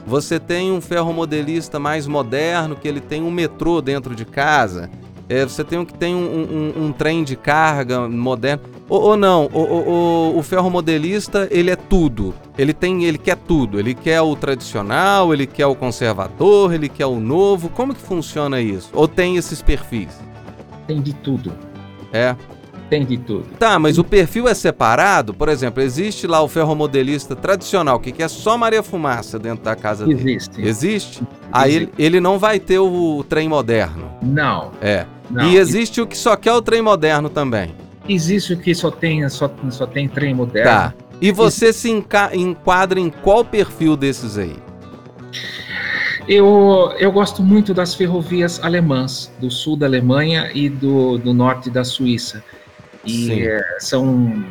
Você 0.08 0.40
tem 0.40 0.72
um 0.72 0.80
ferromodelista 0.80 1.80
mais 1.80 2.08
moderno, 2.08 2.76
que 2.76 2.88
ele 2.88 3.02
tem 3.02 3.24
um 3.24 3.32
metrô 3.32 3.82
dentro 3.82 4.16
de 4.16 4.24
casa. 4.24 4.90
É, 5.28 5.44
você 5.44 5.64
tem 5.64 5.84
que 5.84 5.94
tem 5.94 6.14
um, 6.14 6.74
um, 6.78 6.86
um 6.86 6.92
trem 6.92 7.24
de 7.24 7.36
carga 7.36 8.08
moderno. 8.08 8.64
Ou, 8.88 9.02
ou 9.02 9.18
não, 9.18 9.50
o, 9.52 9.60
o, 9.60 10.38
o 10.38 10.44
ferromodelista, 10.44 11.48
ele 11.50 11.72
é 11.72 11.76
tudo. 11.76 12.34
Ele 12.58 12.74
tem, 12.74 13.06
ele 13.06 13.18
quer 13.18 13.36
tudo. 13.36 13.80
Ele 13.80 13.96
quer 13.96 14.22
o 14.22 14.36
tradicional, 14.36 15.34
ele 15.34 15.48
quer 15.48 15.66
o 15.66 15.76
conservador, 15.76 16.74
ele 16.74 16.88
quer 16.88 17.08
o 17.08 17.20
novo. 17.20 17.70
Como 17.70 17.94
que 17.94 18.02
funciona 18.02 18.62
isso? 18.62 18.90
Ou 18.94 19.08
tem 19.08 19.38
esses 19.38 19.62
perfis? 19.62 20.22
Tem 20.86 21.02
de 21.02 21.14
tudo. 21.14 21.52
É. 22.14 22.36
Tem 22.88 23.04
de 23.04 23.18
tudo. 23.18 23.46
Tá, 23.58 23.80
mas 23.80 23.98
o 23.98 24.04
perfil 24.04 24.48
é 24.48 24.54
separado? 24.54 25.34
Por 25.34 25.50
exemplo, 25.50 25.82
existe 25.82 26.28
lá 26.28 26.42
o 26.42 26.48
ferromodelista 26.48 27.36
tradicional, 27.36 28.00
que 28.00 28.12
quer 28.12 28.30
só 28.30 28.56
Maria 28.58 28.84
Fumaça 28.84 29.40
dentro 29.40 29.64
da 29.64 29.76
casa 29.76 30.06
dele. 30.06 30.20
Existe. 30.20 30.62
Existe? 30.62 31.24
Aí 31.52 31.74
ele, 31.74 31.90
ele 31.98 32.20
não 32.20 32.38
vai 32.38 32.60
ter 32.60 32.78
o, 32.78 33.18
o 33.18 33.24
trem 33.24 33.50
moderno. 33.50 34.12
Não. 34.22 34.72
É. 34.80 35.08
Não. 35.30 35.50
E 35.50 35.58
existe 35.58 36.02
o 36.02 36.08
que 36.08 36.18
só 36.18 36.36
quer 36.36 36.54
o 36.54 36.62
trem 36.62 36.82
moderno 36.82 37.30
também. 37.30 37.74
Existe 38.08 38.54
o 38.54 38.58
que 38.58 38.76
só 38.76 38.92
tem, 38.92 39.28
só, 39.30 39.52
só 39.70 39.86
tem 39.88 40.08
trem 40.08 40.34
moderno. 40.34 40.70
Tá. 40.70 40.94
E 41.22 41.32
você 41.32 41.72
se 41.72 41.90
enquadra 41.90 43.00
em 43.00 43.10
qual 43.10 43.44
perfil 43.44 43.96
desses 43.96 44.38
aí? 44.38 44.56
Eu, 46.28 46.94
eu 46.98 47.12
gosto 47.12 47.44
muito 47.44 47.74
das 47.74 47.94
ferrovias 47.94 48.60
alemãs, 48.64 49.32
do 49.40 49.52
sul 49.52 49.78
da 49.78 49.86
Alemanha 49.86 50.50
e 50.54 50.70
do, 50.70 51.18
do 51.18 51.34
norte 51.34 51.70
da 51.70 51.84
Suíça. 51.84 52.44
E 53.06 53.44
é, 53.44 53.62
são, 53.80 54.44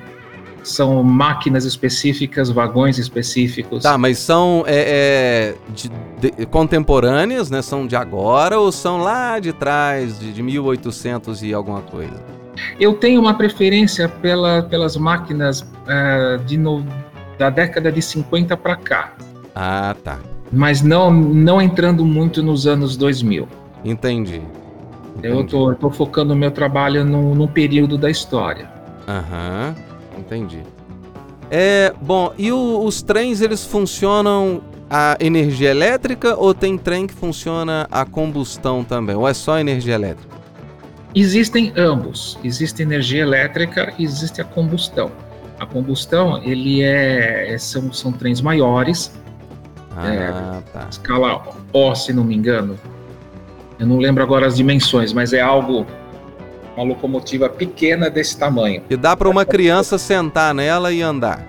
são 0.65 1.03
máquinas 1.03 1.65
específicas, 1.65 2.51
vagões 2.51 2.99
específicos. 2.99 3.83
Tá, 3.83 3.97
mas 3.99 4.19
são 4.19 4.65
é, 4.67 5.55
é, 5.57 5.73
de, 5.73 5.91
de, 6.19 6.47
contemporâneas, 6.47 7.51
né? 7.51 7.63
São 7.63 7.87
de 7.87 7.95
agora 7.95 8.59
ou 8.59 8.73
são 8.73 8.99
lá 8.99 9.39
de 9.39 9.53
trás, 9.53 10.19
de, 10.19 10.33
de 10.33 10.43
1800 10.43 11.43
e 11.43 11.53
alguma 11.55 11.83
coisa? 11.83 12.21
Eu 12.81 12.95
tenho 12.95 13.21
uma 13.21 13.35
preferência 13.35 14.09
pela, 14.09 14.63
pelas 14.63 14.97
máquinas 14.97 15.61
uh, 15.61 16.43
de 16.45 16.57
no, 16.57 16.85
da 17.39 17.51
década 17.51 17.93
de 17.93 18.01
50 18.01 18.57
para 18.57 18.77
cá. 18.77 19.13
Ah, 19.55 19.95
tá. 20.03 20.19
Mas 20.51 20.83
não, 20.83 21.13
não 21.13 21.61
entrando 21.61 22.05
muito 22.05 22.43
nos 22.43 22.67
anos 22.67 22.97
2000. 22.97 23.49
Entendi. 23.85 24.41
Entendi. 25.17 25.35
Eu 25.35 25.45
tô, 25.45 25.75
tô 25.75 25.91
focando 25.91 26.33
o 26.33 26.37
meu 26.37 26.51
trabalho 26.51 27.05
num, 27.05 27.35
num 27.35 27.47
período 27.47 27.99
da 27.99 28.11
história. 28.11 28.69
Aham, 29.07 29.75
entendi. 30.19 30.63
É, 31.51 31.93
bom, 32.01 32.33
e 32.37 32.51
o, 32.51 32.85
os 32.85 33.03
trens, 33.03 33.41
eles 33.41 33.65
funcionam 33.65 34.63
a 34.89 35.17
energia 35.21 35.71
elétrica 35.71 36.37
ou 36.37 36.55
tem 36.55 36.77
trem 36.79 37.07
que 37.07 37.15
funciona 37.15 37.87
a 37.91 38.05
combustão 38.05 38.85
também? 38.85 39.17
Ou 39.17 39.29
é 39.29 39.35
só 39.35 39.59
energia 39.59 39.95
elétrica? 39.95 40.35
Existem 41.15 41.73
ambos. 41.77 42.39
Existe 42.43 42.83
energia 42.83 43.23
elétrica 43.23 43.93
e 43.99 44.05
existe 44.05 44.41
a 44.41 44.45
combustão. 44.45 45.11
A 45.59 45.67
combustão, 45.67 46.43
ele 46.43 46.83
é, 46.83 47.55
é 47.55 47.59
são, 47.59 47.93
são 47.93 48.13
trens 48.13 48.41
maiores, 48.41 49.13
ah, 49.97 50.13
é, 50.13 50.63
tá. 50.73 50.89
escala 50.91 51.41
O, 51.73 51.95
se 51.95 52.13
não 52.13 52.25
me 52.25 52.35
engano. 52.35 52.79
Eu 53.79 53.87
não 53.87 53.99
lembro 53.99 54.23
agora 54.23 54.47
as 54.47 54.57
dimensões, 54.57 55.13
mas 55.13 55.33
é 55.33 55.41
algo 55.41 55.87
uma 56.77 56.85
locomotiva 56.85 57.49
pequena 57.49 58.11
desse 58.11 58.37
tamanho. 58.39 58.83
E 58.89 58.97
dá 58.97 59.17
para 59.17 59.29
uma 59.29 59.45
criança 59.45 59.99
sentar 59.99 60.55
nela 60.55 60.93
e 60.93 61.03
andar. 61.03 61.47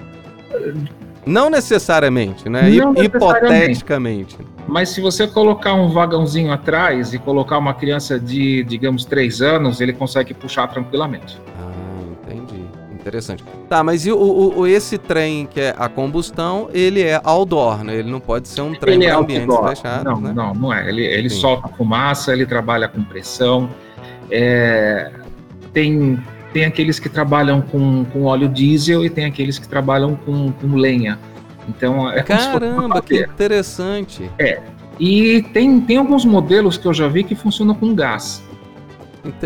Não 1.26 1.50
necessariamente, 1.50 2.48
né? 2.48 2.70
Não 2.70 2.94
Hipoteticamente. 2.94 4.38
Mas 4.68 4.90
se 4.90 5.02
você 5.02 5.28
colocar 5.28 5.74
um 5.74 5.90
vagãozinho 5.90 6.52
atrás 6.52 7.14
e 7.14 7.20
colocar 7.20 7.58
uma 7.58 7.74
criança 7.74 8.20
de, 8.20 8.64
digamos, 8.64 9.06
três 9.06 9.42
anos, 9.42 9.82
ele 9.82 9.94
consegue 9.94 10.34
puxar 10.34 10.68
tranquilamente. 10.68 11.40
Ah, 11.60 12.32
entendi. 12.32 12.64
Interessante. 12.92 13.44
Tá, 13.70 13.84
mas 13.84 14.06
e 14.06 14.12
o, 14.12 14.54
o, 14.58 14.66
esse 14.68 14.98
trem 14.98 15.46
que 15.46 15.60
é 15.60 15.76
a 15.78 15.88
combustão, 15.88 16.70
ele 16.74 17.02
é 17.02 17.22
outdoor, 17.24 17.84
né? 17.84 17.96
Ele 17.96 18.10
não 18.10 18.20
pode 18.20 18.48
ser 18.48 18.62
um 18.62 18.74
trem 18.74 19.00
para 19.00 19.10
é 19.10 19.12
ambientes 19.12 19.56
fechados, 19.56 20.04
não, 20.04 20.20
né? 20.20 20.34
Não, 20.34 20.54
não 20.54 20.74
é. 20.74 20.90
Ele, 20.90 21.04
ele 21.04 21.30
solta 21.30 21.68
fumaça, 21.68 22.34
ele 22.34 22.46
trabalha 22.46 22.88
com 22.88 23.04
pressão. 23.04 23.70
É, 24.30 25.12
tem, 25.74 26.20
tem 26.54 26.66
aqueles 26.66 27.00
que 27.00 27.10
trabalham 27.10 27.62
com, 27.62 28.06
com 28.06 28.24
óleo 28.24 28.48
diesel 28.48 29.06
e 29.06 29.10
tem 29.10 29.26
aqueles 29.26 29.60
que 29.60 29.68
trabalham 29.68 30.16
com, 30.16 30.52
com 30.52 30.76
lenha. 30.76 31.20
Então 31.68 32.10
é 32.10 32.22
Caramba, 32.24 33.02
que 33.02 33.22
interessante. 33.22 34.30
É. 34.38 34.62
E 35.00 35.42
tem, 35.54 35.82
tem 35.82 35.98
alguns 35.98 36.24
modelos 36.24 36.78
que 36.78 36.88
eu 36.88 36.94
já 36.94 37.08
vi 37.08 37.24
que 37.24 37.36
funcionam 37.36 37.76
com 37.76 37.94
gás. 37.94 38.44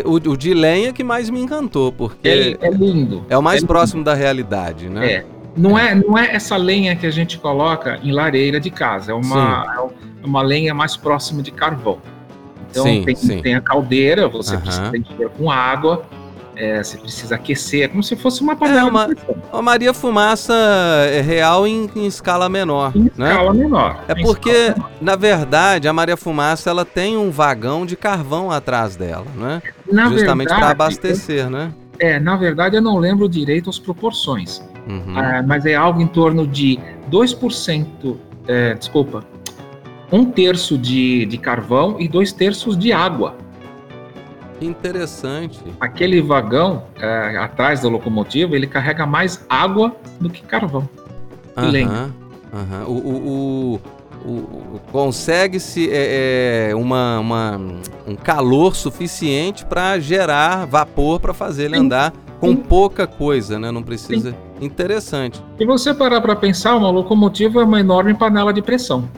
O, 0.04 0.14
o 0.14 0.36
de 0.36 0.52
lenha 0.52 0.92
que 0.92 1.02
mais 1.02 1.30
me 1.30 1.40
encantou, 1.40 1.90
porque 1.90 2.56
é, 2.60 2.66
é 2.66 2.70
lindo. 2.70 3.24
É 3.28 3.36
o 3.36 3.42
mais 3.42 3.62
é 3.62 3.66
próximo 3.66 4.04
da 4.04 4.14
realidade, 4.14 4.88
né? 4.88 5.12
É. 5.12 5.26
Não 5.56 5.76
é. 5.78 5.94
não 5.94 6.16
é 6.16 6.34
essa 6.34 6.56
lenha 6.56 6.94
que 6.94 7.06
a 7.06 7.10
gente 7.10 7.38
coloca 7.38 7.98
em 8.02 8.12
lareira 8.12 8.60
de 8.60 8.70
casa, 8.70 9.12
é 9.12 9.14
uma, 9.14 9.90
é 10.22 10.26
uma 10.26 10.42
lenha 10.42 10.72
mais 10.72 10.96
próxima 10.96 11.42
de 11.42 11.50
carvão. 11.50 11.98
Então 12.70 12.84
sim, 12.84 13.04
tem, 13.04 13.16
sim. 13.16 13.42
tem 13.42 13.54
a 13.54 13.60
caldeira, 13.60 14.28
você 14.28 14.56
precisa 14.56 14.96
encher 14.96 15.28
com 15.30 15.50
água, 15.50 16.04
é, 16.60 16.82
você 16.82 16.98
precisa 16.98 17.34
aquecer, 17.34 17.84
é 17.84 17.88
como 17.88 18.02
se 18.02 18.14
fosse 18.14 18.42
uma 18.42 18.54
panela. 18.54 18.80
É 18.80 18.84
uma, 18.84 19.08
uma 19.52 19.62
Maria 19.62 19.94
Fumaça 19.94 20.54
é 21.10 21.20
real 21.20 21.66
em, 21.66 21.88
em 21.96 22.06
escala 22.06 22.48
menor. 22.48 22.92
Em 22.94 23.10
né? 23.16 23.30
escala 23.30 23.54
menor. 23.54 24.04
É 24.06 24.14
porque, 24.14 24.74
na 25.00 25.16
verdade, 25.16 25.88
a 25.88 25.92
Maria 25.92 26.16
Fumaça 26.16 26.68
ela 26.68 26.84
tem 26.84 27.16
um 27.16 27.30
vagão 27.30 27.86
de 27.86 27.96
carvão 27.96 28.50
atrás 28.50 28.94
dela, 28.94 29.26
né? 29.34 29.62
Na 29.90 30.08
Justamente 30.10 30.48
para 30.48 30.70
abastecer, 30.70 31.46
eu, 31.46 31.50
né? 31.50 31.72
É, 31.98 32.18
na 32.18 32.36
verdade 32.36 32.76
eu 32.76 32.82
não 32.82 32.98
lembro 32.98 33.28
direito 33.28 33.70
as 33.70 33.78
proporções. 33.78 34.62
Uhum. 34.86 35.18
É, 35.18 35.42
mas 35.42 35.64
é 35.66 35.74
algo 35.74 36.00
em 36.00 36.06
torno 36.06 36.46
de 36.46 36.78
2%, 37.10 38.16
é, 38.46 38.74
desculpa, 38.74 39.24
um 40.12 40.24
terço 40.24 40.76
de, 40.76 41.26
de 41.26 41.38
carvão 41.38 41.96
e 41.98 42.08
dois 42.08 42.32
terços 42.32 42.76
de 42.76 42.92
água. 42.92 43.36
Interessante. 44.60 45.58
Aquele 45.80 46.20
vagão 46.20 46.84
é, 47.00 47.36
atrás 47.38 47.80
da 47.80 47.88
locomotiva, 47.88 48.54
ele 48.54 48.66
carrega 48.66 49.06
mais 49.06 49.44
água 49.48 49.96
do 50.20 50.28
que 50.28 50.42
carvão. 50.42 50.88
Aham. 51.56 52.12
Aham. 52.52 52.84
O, 52.86 52.92
o, 52.92 53.80
o, 54.24 54.30
o 54.30 54.80
consegue-se 54.90 55.88
é, 55.90 56.70
é, 56.70 56.74
uma, 56.74 57.18
uma, 57.20 57.60
um 58.06 58.14
calor 58.16 58.74
suficiente 58.74 59.64
para 59.64 59.98
gerar 59.98 60.66
vapor 60.66 61.20
para 61.20 61.32
fazer 61.32 61.66
ele 61.66 61.76
Sim. 61.76 61.84
andar 61.84 62.12
com 62.38 62.48
Sim. 62.48 62.56
pouca 62.56 63.06
coisa, 63.06 63.58
né? 63.58 63.70
Não 63.70 63.82
precisa. 63.82 64.32
Sim. 64.32 64.36
Interessante. 64.66 65.42
Se 65.56 65.64
você 65.64 65.94
parar 65.94 66.20
para 66.20 66.36
pensar, 66.36 66.76
uma 66.76 66.90
locomotiva 66.90 67.60
é 67.60 67.64
uma 67.64 67.80
enorme 67.80 68.12
panela 68.14 68.52
de 68.52 68.60
pressão. 68.60 69.08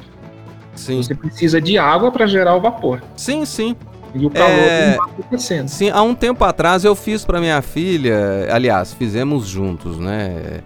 Sim. 0.75 1.03
Você 1.03 1.15
precisa 1.15 1.61
de 1.61 1.79
água 1.79 2.11
para 2.11 2.27
gerar 2.27 2.57
o 2.57 2.61
vapor. 2.61 3.03
Sim, 3.17 3.45
sim. 3.45 3.77
E 4.15 4.27
o 4.27 4.31
calor 4.31 4.51
é... 4.51 4.97
acontecendo. 5.01 5.69
Sim, 5.69 5.91
há 5.91 6.03
um 6.03 6.15
tempo 6.15 6.45
atrás 6.45 6.85
eu 6.85 6.95
fiz 6.95 7.25
para 7.25 7.41
minha 7.41 7.61
filha, 7.63 8.47
aliás, 8.51 8.93
fizemos 8.93 9.47
juntos, 9.47 9.99
né? 9.99 10.63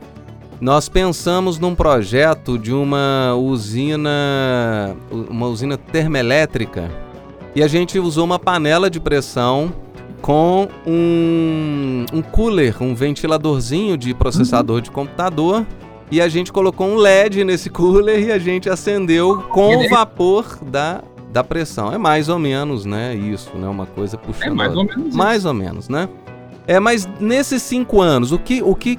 nós 0.61 0.89
pensamos 0.89 1.59
num 1.59 1.75
projeto 1.75 2.59
de 2.59 2.73
uma 2.73 3.35
usina, 3.35 4.97
uma 5.11 5.47
usina 5.47 5.77
termoelétrica, 5.77 6.91
e 7.55 7.63
a 7.63 7.69
gente 7.69 7.99
usou 7.99 8.25
uma 8.25 8.39
panela 8.39 8.89
de 8.89 9.01
pressão 9.01 9.73
com 10.21 10.69
um, 10.87 12.05
um 12.13 12.23
cooler, 12.23 12.83
um 12.83 12.95
ventiladorzinho 12.95 13.97
de 13.97 14.15
processador 14.15 14.77
uhum. 14.77 14.83
de 14.83 14.91
computador. 14.91 15.67
E 16.11 16.21
a 16.21 16.29
gente 16.29 16.53
colocou 16.53 16.87
um 16.87 16.97
LED 16.97 17.43
nesse 17.45 17.69
cooler 17.69 18.21
e 18.29 18.33
a 18.33 18.39
gente 18.39 18.71
acendeu 18.71 19.43
com 19.51 19.77
o 19.77 19.89
vapor 19.89 20.59
da, 20.63 21.03
da 21.33 21.43
pressão. 21.43 21.93
É 21.93 21.99
mais 21.99 22.29
ou 22.29 22.39
menos, 22.39 22.85
né? 22.85 23.15
Isso, 23.15 23.57
né? 23.57 23.69
Uma 23.69 23.87
coisa 23.87 24.17
puxando. 24.17 24.53
É 24.53 24.55
mais 24.55 24.77
ou 24.77 24.85
menos. 24.85 25.15
Mais 25.15 25.45
ou 25.45 25.55
menos, 25.55 25.89
né? 25.89 26.09
É, 26.67 26.79
mas 26.79 27.09
nesses 27.21 27.63
cinco 27.63 28.01
anos, 28.01 28.33
o 28.33 28.39
que, 28.39 28.63
o 28.63 28.75
que 28.75 28.99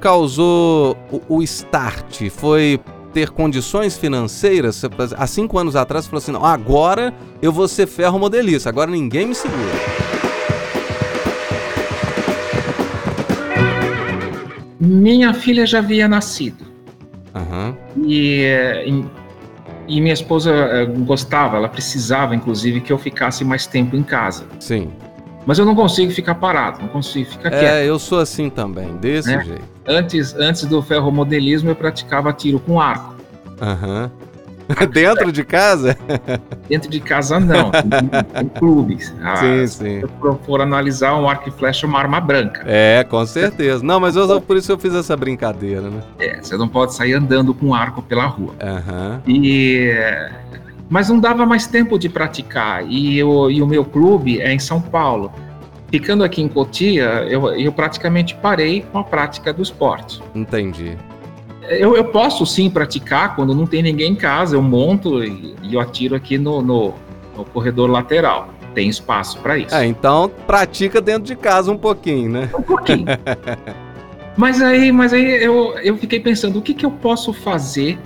causou 0.00 0.96
o, 1.10 1.36
o 1.36 1.42
start? 1.42 2.28
Foi 2.30 2.80
ter 3.12 3.30
condições 3.30 3.96
financeiras? 3.96 4.82
Há 5.16 5.26
cinco 5.26 5.58
anos 5.58 5.76
atrás, 5.76 6.04
você 6.04 6.10
falou 6.10 6.22
assim: 6.22 6.32
não, 6.32 6.44
agora 6.44 7.14
eu 7.40 7.52
vou 7.52 7.68
ser 7.68 7.86
ferro 7.86 8.18
modelista, 8.18 8.68
agora 8.68 8.90
ninguém 8.90 9.26
me 9.26 9.34
segura. 9.34 10.13
Minha 14.94 15.34
filha 15.34 15.66
já 15.66 15.78
havia 15.78 16.06
nascido. 16.06 16.64
Uhum. 17.34 17.74
E, 18.06 18.44
e, 18.86 19.04
e, 19.88 20.00
minha 20.00 20.14
esposa 20.14 20.52
eh, 20.52 20.86
gostava, 20.86 21.56
ela 21.56 21.68
precisava, 21.68 22.34
inclusive, 22.34 22.80
que 22.80 22.92
eu 22.92 22.98
ficasse 22.98 23.44
mais 23.44 23.66
tempo 23.66 23.96
em 23.96 24.04
casa. 24.04 24.46
Sim. 24.60 24.92
Mas 25.44 25.58
eu 25.58 25.64
não 25.64 25.74
consigo 25.74 26.12
ficar 26.12 26.36
parado, 26.36 26.80
não 26.80 26.88
consigo 26.88 27.28
ficar 27.28 27.48
é, 27.48 27.58
quieto. 27.58 27.74
É, 27.74 27.84
eu 27.84 27.98
sou 27.98 28.20
assim 28.20 28.48
também, 28.48 28.96
desse 28.96 29.36
né? 29.36 29.44
jeito. 29.44 29.64
Antes, 29.86 30.34
antes 30.36 30.64
do 30.64 30.80
ferromodelismo, 30.80 31.70
eu 31.70 31.76
praticava 31.76 32.32
tiro 32.32 32.60
com 32.60 32.80
arco. 32.80 33.16
Aham. 33.60 34.04
Uhum. 34.04 34.33
Dentro 34.92 35.30
de 35.30 35.44
casa? 35.44 35.96
Dentro 36.68 36.90
de 36.90 37.00
casa 37.00 37.38
não, 37.38 37.70
em 38.40 38.48
clubes. 38.48 39.14
Ah, 39.22 39.36
sim, 39.36 39.66
sim. 39.66 40.00
Se 40.00 40.46
for 40.46 40.60
analisar, 40.60 41.14
um 41.16 41.28
arco 41.28 41.48
e 41.48 41.52
flecha 41.52 41.86
é 41.86 41.88
uma 41.88 41.98
arma 41.98 42.20
branca. 42.20 42.62
É, 42.66 43.04
com 43.04 43.24
certeza. 43.26 43.84
Não, 43.84 44.00
mas 44.00 44.16
eu, 44.16 44.40
por 44.40 44.56
isso 44.56 44.72
eu 44.72 44.78
fiz 44.78 44.94
essa 44.94 45.16
brincadeira, 45.16 45.82
né? 45.82 46.02
É, 46.18 46.40
você 46.40 46.56
não 46.56 46.68
pode 46.68 46.94
sair 46.94 47.14
andando 47.14 47.52
com 47.54 47.74
arco 47.74 48.02
pela 48.02 48.26
rua. 48.26 48.54
Uhum. 48.62 49.20
E... 49.26 49.92
Mas 50.88 51.08
não 51.08 51.18
dava 51.18 51.46
mais 51.46 51.66
tempo 51.66 51.98
de 51.98 52.08
praticar. 52.08 52.86
E, 52.86 53.18
eu, 53.18 53.50
e 53.50 53.62
o 53.62 53.66
meu 53.66 53.84
clube 53.84 54.40
é 54.40 54.52
em 54.52 54.58
São 54.58 54.80
Paulo. 54.80 55.32
Ficando 55.90 56.24
aqui 56.24 56.42
em 56.42 56.48
Cotia, 56.48 57.24
eu, 57.28 57.52
eu 57.52 57.72
praticamente 57.72 58.34
parei 58.34 58.82
com 58.82 58.98
a 58.98 59.04
prática 59.04 59.52
do 59.52 59.62
esporte. 59.62 60.20
Entendi. 60.34 60.96
Eu, 61.68 61.96
eu, 61.96 62.04
posso 62.04 62.44
sim 62.44 62.68
praticar 62.68 63.34
quando 63.34 63.54
não 63.54 63.66
tem 63.66 63.82
ninguém 63.82 64.12
em 64.12 64.14
casa. 64.14 64.56
Eu 64.56 64.62
monto 64.62 65.22
e, 65.24 65.54
e 65.62 65.74
eu 65.74 65.80
atiro 65.80 66.14
aqui 66.14 66.36
no, 66.38 66.60
no, 66.60 66.94
no, 67.36 67.44
corredor 67.46 67.90
lateral. 67.90 68.48
Tem 68.74 68.88
espaço 68.88 69.38
para 69.38 69.56
isso. 69.58 69.74
É, 69.74 69.86
então 69.86 70.30
pratica 70.46 71.00
dentro 71.00 71.22
de 71.22 71.36
casa 71.36 71.70
um 71.70 71.78
pouquinho, 71.78 72.30
né? 72.30 72.50
Um 72.56 72.62
pouquinho. 72.62 73.06
mas 74.36 74.60
aí, 74.60 74.90
mas 74.90 75.12
aí 75.12 75.42
eu, 75.42 75.78
eu 75.78 75.96
fiquei 75.96 76.20
pensando, 76.20 76.58
o 76.58 76.62
que, 76.62 76.74
que 76.74 76.84
eu 76.84 76.90
posso 76.90 77.32
fazer 77.32 77.98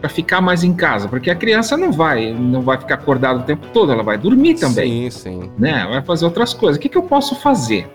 para 0.00 0.08
ficar 0.08 0.40
mais 0.40 0.64
em 0.64 0.72
casa? 0.72 1.08
Porque 1.08 1.30
a 1.30 1.34
criança 1.34 1.76
não 1.76 1.92
vai, 1.92 2.32
não 2.32 2.62
vai 2.62 2.78
ficar 2.78 2.94
acordada 2.94 3.40
o 3.40 3.42
tempo 3.42 3.66
todo, 3.72 3.92
ela 3.92 4.02
vai 4.02 4.16
dormir 4.16 4.54
também. 4.54 5.10
Sim, 5.10 5.40
sim. 5.42 5.52
Né? 5.58 5.86
Vai 5.88 6.02
fazer 6.02 6.24
outras 6.24 6.54
coisas. 6.54 6.78
O 6.78 6.80
que, 6.80 6.88
que 6.88 6.96
eu 6.96 7.02
posso 7.02 7.34
fazer? 7.36 7.86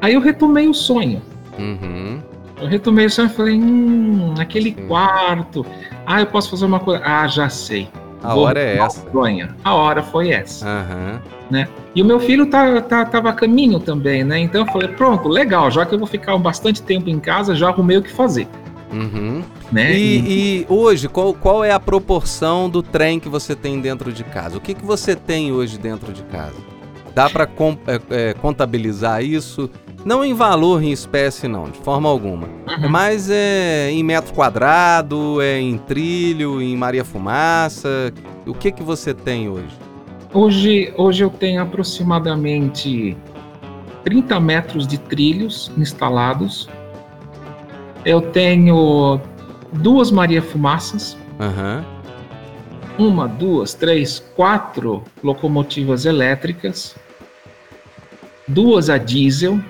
Aí 0.00 0.14
eu 0.14 0.20
retomei 0.20 0.68
o 0.68 0.74
sonho. 0.74 1.22
Uhum. 1.58 2.20
Eu 2.60 2.66
retomei 2.66 3.06
o 3.06 3.10
sonho 3.10 3.28
e 3.28 3.32
falei, 3.32 3.54
hum, 3.54 4.34
aquele 4.38 4.74
Sim. 4.74 4.86
quarto. 4.86 5.64
Ah, 6.06 6.20
eu 6.20 6.26
posso 6.26 6.50
fazer 6.50 6.64
uma 6.64 6.80
coisa. 6.80 7.02
Ah, 7.04 7.26
já 7.28 7.48
sei. 7.48 7.88
A 8.22 8.34
Vou 8.34 8.44
hora 8.44 8.60
é 8.60 8.78
essa. 8.78 9.08
Sonha. 9.10 9.54
A 9.62 9.74
hora 9.74 10.02
foi 10.02 10.30
essa. 10.30 10.66
Uhum. 10.66 11.20
Né? 11.50 11.68
E 11.94 12.02
o 12.02 12.04
meu 12.04 12.18
filho 12.18 12.46
tá, 12.46 12.80
tá, 12.80 13.04
tava 13.04 13.30
a 13.30 13.32
caminho 13.32 13.78
também, 13.78 14.24
né? 14.24 14.38
Então 14.38 14.62
eu 14.62 14.72
falei, 14.72 14.88
pronto, 14.88 15.28
legal, 15.28 15.70
já 15.70 15.86
que 15.86 15.94
eu 15.94 15.98
vou 15.98 16.08
ficar 16.08 16.36
bastante 16.38 16.82
tempo 16.82 17.08
em 17.08 17.20
casa, 17.20 17.54
já 17.54 17.68
arrumei 17.68 17.98
o 17.98 18.02
que 18.02 18.10
fazer. 18.10 18.48
Uhum. 18.92 19.42
Né? 19.70 19.96
E, 19.96 20.62
e, 20.62 20.66
hoje, 20.68 21.08
qual, 21.08 21.34
qual 21.34 21.62
é 21.62 21.70
a 21.70 21.80
proporção 21.80 22.68
do 22.70 22.82
trem 22.82 23.20
que 23.20 23.28
você 23.28 23.54
tem 23.54 23.80
dentro 23.80 24.12
de 24.12 24.24
casa? 24.24 24.56
O 24.56 24.60
que, 24.60 24.74
que 24.74 24.84
você 24.84 25.14
tem 25.14 25.52
hoje 25.52 25.78
dentro 25.78 26.12
de 26.12 26.22
casa? 26.24 26.56
Dá 27.14 27.30
para 27.30 27.44
é, 27.44 28.00
é, 28.10 28.34
contabilizar 28.34 29.22
isso? 29.24 29.70
Não 30.06 30.24
em 30.24 30.32
valor 30.34 30.84
em 30.84 30.92
espécie, 30.92 31.48
não, 31.48 31.64
de 31.64 31.78
forma 31.80 32.08
alguma. 32.08 32.46
Uhum. 32.46 32.88
Mas 32.88 33.28
é 33.28 33.90
em 33.90 34.04
metro 34.04 34.32
quadrado, 34.32 35.42
é 35.42 35.58
em 35.60 35.76
trilho, 35.78 36.62
em 36.62 36.76
Maria 36.76 37.04
Fumaça. 37.04 38.14
O 38.46 38.54
que 38.54 38.70
que 38.70 38.84
você 38.84 39.12
tem 39.12 39.48
hoje? 39.48 39.76
Hoje, 40.32 40.94
hoje 40.96 41.24
eu 41.24 41.28
tenho 41.28 41.60
aproximadamente 41.60 43.16
30 44.04 44.38
metros 44.38 44.86
de 44.86 44.96
trilhos 44.96 45.72
instalados. 45.76 46.68
Eu 48.04 48.20
tenho 48.20 49.20
duas 49.72 50.12
Maria 50.12 50.40
Fumaças. 50.40 51.18
Uhum. 51.40 53.08
Uma, 53.08 53.26
duas, 53.26 53.74
três, 53.74 54.20
quatro 54.36 55.02
locomotivas 55.20 56.06
elétricas. 56.06 56.94
Duas 58.46 58.88
a 58.88 58.98
diesel 58.98 59.60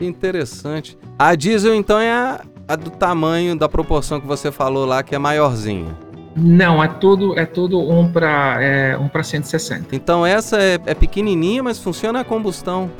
interessante. 0.00 0.98
A 1.18 1.34
diesel, 1.34 1.74
então, 1.74 1.98
é 1.98 2.12
a, 2.12 2.40
a, 2.68 2.76
do 2.76 2.90
tamanho, 2.90 3.56
da 3.56 3.68
proporção 3.68 4.20
que 4.20 4.26
você 4.26 4.50
falou 4.50 4.84
lá, 4.86 5.02
que 5.02 5.14
é 5.14 5.18
maiorzinha. 5.18 5.96
Não, 6.36 6.82
é 6.82 6.88
tudo 6.88 7.38
é 7.38 7.46
tudo 7.46 7.78
um 7.78 8.10
para 8.10 8.60
é, 8.60 8.98
um 8.98 9.06
para 9.06 9.22
160. 9.22 9.94
Então 9.94 10.26
essa 10.26 10.60
é, 10.60 10.80
é 10.84 10.92
pequenininha, 10.92 11.62
mas 11.62 11.78
funciona 11.78 12.20
a 12.20 12.24
combustão. 12.24 12.90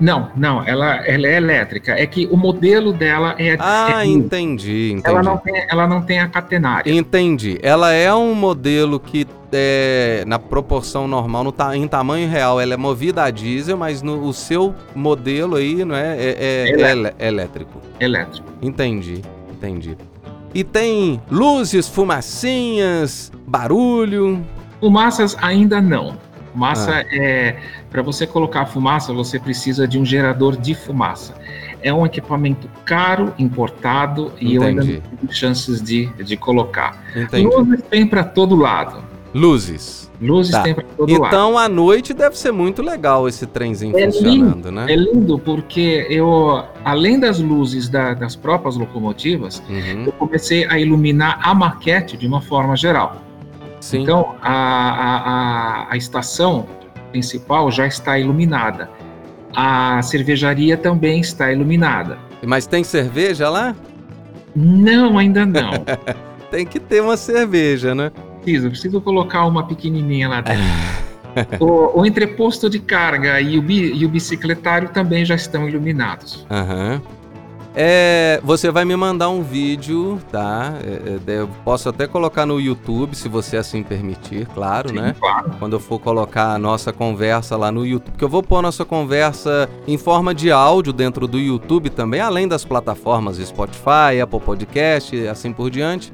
Não, 0.00 0.30
não, 0.36 0.62
ela, 0.64 0.96
ela 1.06 1.26
é 1.26 1.36
elétrica. 1.36 1.92
É 1.92 2.06
que 2.06 2.26
o 2.26 2.36
modelo 2.36 2.92
dela 2.92 3.34
é. 3.38 3.56
Ah, 3.58 4.02
é, 4.02 4.06
entendi, 4.06 4.92
entendi. 4.92 5.08
Ela 5.08 5.22
não, 5.22 5.36
tem, 5.36 5.66
ela 5.70 5.86
não 5.86 6.02
tem 6.02 6.20
a 6.20 6.28
catenária. 6.28 6.92
Entendi. 6.92 7.58
Ela 7.62 7.92
é 7.92 8.12
um 8.12 8.34
modelo 8.34 8.98
que, 8.98 9.26
é, 9.52 10.24
na 10.26 10.38
proporção 10.38 11.06
normal, 11.06 11.44
no, 11.44 11.54
em 11.74 11.86
tamanho 11.86 12.28
real, 12.28 12.60
ela 12.60 12.74
é 12.74 12.76
movida 12.76 13.22
a 13.24 13.30
diesel, 13.30 13.76
mas 13.76 14.02
no, 14.02 14.24
o 14.24 14.32
seu 14.32 14.74
modelo 14.94 15.56
aí 15.56 15.84
não 15.84 15.94
é, 15.94 16.16
é, 16.16 16.36
é, 16.38 16.68
elétrico. 16.70 17.16
é 17.18 17.28
elétrico. 17.28 17.80
Elétrico. 18.00 18.46
Entendi, 18.60 19.22
entendi. 19.50 19.96
E 20.54 20.62
tem 20.62 21.20
luzes, 21.30 21.88
fumacinhas, 21.88 23.32
barulho? 23.46 24.44
Fumaças 24.80 25.36
ainda 25.40 25.80
não. 25.80 26.16
Fumaça 26.54 26.98
ah. 26.98 27.04
é. 27.10 27.56
Para 27.90 28.00
você 28.00 28.26
colocar 28.26 28.64
fumaça, 28.66 29.12
você 29.12 29.38
precisa 29.38 29.86
de 29.86 29.98
um 29.98 30.04
gerador 30.04 30.56
de 30.56 30.74
fumaça. 30.74 31.34
É 31.82 31.92
um 31.92 32.06
equipamento 32.06 32.68
caro, 32.84 33.34
importado, 33.38 34.32
Entendi. 34.36 34.52
e 34.52 34.54
eu 34.54 34.62
ainda 34.62 34.84
não 34.84 35.00
tenho 35.00 35.32
chances 35.32 35.82
de, 35.82 36.06
de 36.22 36.36
colocar. 36.36 37.04
Entendi. 37.14 37.44
Luzes 37.44 37.82
tem 37.90 38.06
para 38.06 38.24
todo 38.24 38.56
lado. 38.56 39.02
Luzes. 39.34 40.10
Luzes 40.20 40.52
tá. 40.52 40.62
tem 40.62 40.74
para 40.74 40.84
todo 40.84 41.10
então, 41.10 41.22
lado. 41.22 41.34
Então, 41.34 41.58
à 41.58 41.68
noite 41.68 42.14
deve 42.14 42.38
ser 42.38 42.52
muito 42.52 42.80
legal 42.82 43.28
esse 43.28 43.46
trenzinho 43.46 43.98
é 43.98 44.04
funcionando, 44.04 44.54
lindo, 44.54 44.72
né? 44.72 44.86
É 44.88 44.96
lindo 44.96 45.38
porque 45.40 46.06
eu, 46.08 46.64
além 46.84 47.18
das 47.18 47.40
luzes 47.40 47.88
da, 47.88 48.14
das 48.14 48.36
próprias 48.36 48.76
locomotivas, 48.76 49.60
uhum. 49.68 50.04
eu 50.06 50.12
comecei 50.12 50.64
a 50.66 50.78
iluminar 50.78 51.40
a 51.42 51.52
maquete 51.52 52.16
de 52.16 52.26
uma 52.28 52.40
forma 52.40 52.76
geral. 52.76 53.24
Sim. 53.84 54.00
Então, 54.00 54.34
a, 54.40 54.50
a, 54.50 55.92
a, 55.92 55.96
estação 55.98 56.66
principal 57.10 57.70
já 57.70 57.86
está 57.86 58.18
iluminada. 58.18 58.88
A 59.54 60.00
cervejaria 60.00 60.74
também 60.74 61.20
está 61.20 61.52
iluminada. 61.52 62.16
Mas 62.46 62.66
tem 62.66 62.82
cerveja 62.82 63.50
lá? 63.50 63.76
Não, 64.56 65.18
ainda 65.18 65.44
não. 65.44 65.72
tem 66.50 66.64
que 66.64 66.80
ter 66.80 67.02
uma 67.02 67.14
cerveja, 67.18 67.94
né? 67.94 68.10
Preciso, 68.40 68.70
preciso 68.70 69.00
colocar 69.02 69.44
uma 69.44 69.66
pequenininha 69.66 70.30
lá 70.30 70.40
dentro. 70.40 70.64
o, 71.60 72.00
o, 72.00 72.06
entreposto 72.06 72.70
de 72.70 72.78
carga 72.78 73.38
e 73.38 73.58
o, 73.58 73.62
bi, 73.62 73.92
e 73.94 74.06
o 74.06 74.08
bicicletário 74.08 74.88
também 74.88 75.26
já 75.26 75.34
estão 75.34 75.68
iluminados. 75.68 76.46
Aham. 76.50 77.02
Uhum. 77.04 77.23
É, 77.76 78.40
você 78.44 78.70
vai 78.70 78.84
me 78.84 78.94
mandar 78.94 79.30
um 79.30 79.42
vídeo, 79.42 80.20
tá? 80.30 80.74
É, 80.80 81.32
é, 81.32 81.40
eu 81.40 81.48
posso 81.64 81.88
até 81.88 82.06
colocar 82.06 82.46
no 82.46 82.60
YouTube, 82.60 83.16
se 83.16 83.28
você 83.28 83.56
assim 83.56 83.82
permitir, 83.82 84.46
claro, 84.46 84.90
Sim, 84.90 84.94
né? 84.94 85.16
Claro. 85.18 85.50
Quando 85.58 85.72
eu 85.72 85.80
for 85.80 85.98
colocar 85.98 86.54
a 86.54 86.58
nossa 86.58 86.92
conversa 86.92 87.56
lá 87.56 87.72
no 87.72 87.84
YouTube, 87.84 88.12
porque 88.12 88.24
eu 88.24 88.28
vou 88.28 88.44
pôr 88.44 88.58
a 88.58 88.62
nossa 88.62 88.84
conversa 88.84 89.68
em 89.88 89.98
forma 89.98 90.32
de 90.32 90.52
áudio 90.52 90.92
dentro 90.92 91.26
do 91.26 91.36
YouTube 91.36 91.90
também, 91.90 92.20
além 92.20 92.46
das 92.46 92.64
plataformas 92.64 93.38
Spotify, 93.38 94.20
Apple 94.22 94.38
Podcast 94.38 95.16
e 95.16 95.26
assim 95.26 95.52
por 95.52 95.68
diante. 95.68 96.12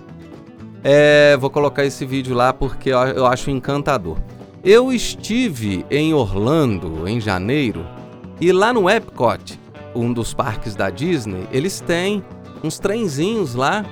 É, 0.82 1.36
vou 1.36 1.50
colocar 1.50 1.84
esse 1.84 2.06
vídeo 2.06 2.34
lá 2.34 2.54
porque 2.54 2.88
eu 2.88 3.26
acho 3.26 3.50
encantador. 3.50 4.16
Eu 4.64 4.90
estive 4.90 5.84
em 5.90 6.14
Orlando 6.14 7.06
em 7.06 7.20
janeiro 7.20 7.84
e 8.40 8.50
lá 8.50 8.72
no 8.72 8.88
Epcot 8.88 9.59
um 9.94 10.12
dos 10.12 10.34
parques 10.34 10.74
da 10.74 10.90
Disney, 10.90 11.46
eles 11.52 11.80
têm 11.80 12.24
uns 12.62 12.78
trenzinhos 12.78 13.54
lá 13.54 13.84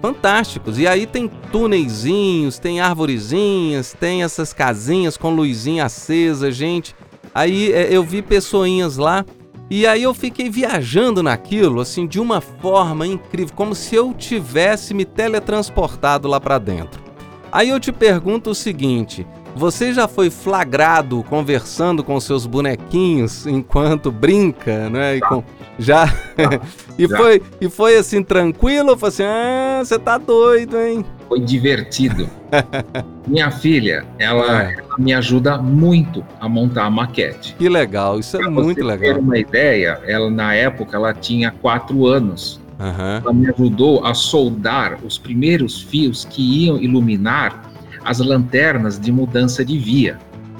fantásticos. 0.00 0.78
E 0.78 0.86
aí 0.86 1.06
tem 1.06 1.28
túneizinhos, 1.50 2.58
tem 2.58 2.80
arvorezinhas, 2.80 3.96
tem 3.98 4.22
essas 4.22 4.52
casinhas 4.52 5.16
com 5.16 5.34
luzinha 5.34 5.86
acesa, 5.86 6.52
gente. 6.52 6.94
Aí 7.34 7.72
é, 7.72 7.88
eu 7.90 8.04
vi 8.04 8.20
pessoinhas 8.20 8.96
lá 8.96 9.24
e 9.70 9.86
aí 9.86 10.02
eu 10.02 10.12
fiquei 10.12 10.50
viajando 10.50 11.22
naquilo, 11.22 11.80
assim, 11.80 12.06
de 12.06 12.20
uma 12.20 12.40
forma 12.40 13.06
incrível, 13.06 13.54
como 13.56 13.74
se 13.74 13.94
eu 13.94 14.12
tivesse 14.12 14.92
me 14.92 15.06
teletransportado 15.06 16.28
lá 16.28 16.38
para 16.38 16.58
dentro. 16.58 17.02
Aí 17.50 17.70
eu 17.70 17.80
te 17.80 17.90
pergunto 17.90 18.50
o 18.50 18.54
seguinte: 18.54 19.26
você 19.54 19.92
já 19.92 20.08
foi 20.08 20.30
flagrado 20.30 21.24
conversando 21.28 22.02
com 22.02 22.18
seus 22.20 22.46
bonequinhos 22.46 23.46
enquanto 23.46 24.10
brinca, 24.10 24.88
né? 24.90 25.18
Já. 25.18 25.26
Com... 25.28 25.44
Já? 25.78 26.14
e, 26.98 27.06
Já. 27.06 27.16
Foi, 27.16 27.42
e 27.60 27.68
foi 27.68 27.96
assim, 27.96 28.22
tranquilo? 28.22 28.96
Foi 28.96 29.08
assim, 29.08 29.24
ah, 29.24 29.80
você 29.84 29.98
tá 29.98 30.18
doido, 30.18 30.78
hein? 30.78 31.04
Foi 31.28 31.40
divertido. 31.40 32.28
Minha 33.26 33.50
filha, 33.50 34.04
ela, 34.18 34.62
É. 34.62 34.74
ela 34.78 34.98
me 34.98 35.12
ajuda 35.14 35.58
muito 35.58 36.24
a 36.40 36.48
montar 36.48 36.84
a 36.84 36.90
maquete. 36.90 37.54
Que 37.58 37.68
legal, 37.68 38.18
isso 38.20 38.36
é 38.36 38.40
Pra 38.40 38.50
muito 38.50 38.68
você 38.68 38.74
ter 38.74 38.84
legal. 39.06 39.18
uma 39.20 39.38
ideia, 39.38 40.00
ela 40.06 40.30
na 40.30 40.54
época 40.54 40.96
ela 40.96 41.12
tinha 41.14 41.50
quatro 41.50 42.06
anos. 42.06 42.60
Aham. 42.78 43.20
Ela 43.24 43.32
me 43.32 43.48
ajudou 43.50 44.04
a 44.04 44.14
soldar 44.14 44.98
os 45.04 45.16
primeiros 45.16 45.80
fios 45.80 46.24
que 46.24 46.66
iam 46.66 46.76
iluminar 46.78 47.70
as 48.04 48.18
lanternas 48.18 48.98
de 48.98 49.10
mudança 49.10 49.64
de 49.64 49.78
via. 49.78 50.18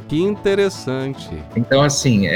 Que 0.09 0.21
interessante. 0.21 1.31
Então, 1.57 1.83
assim, 1.83 2.27
é- 2.27 2.33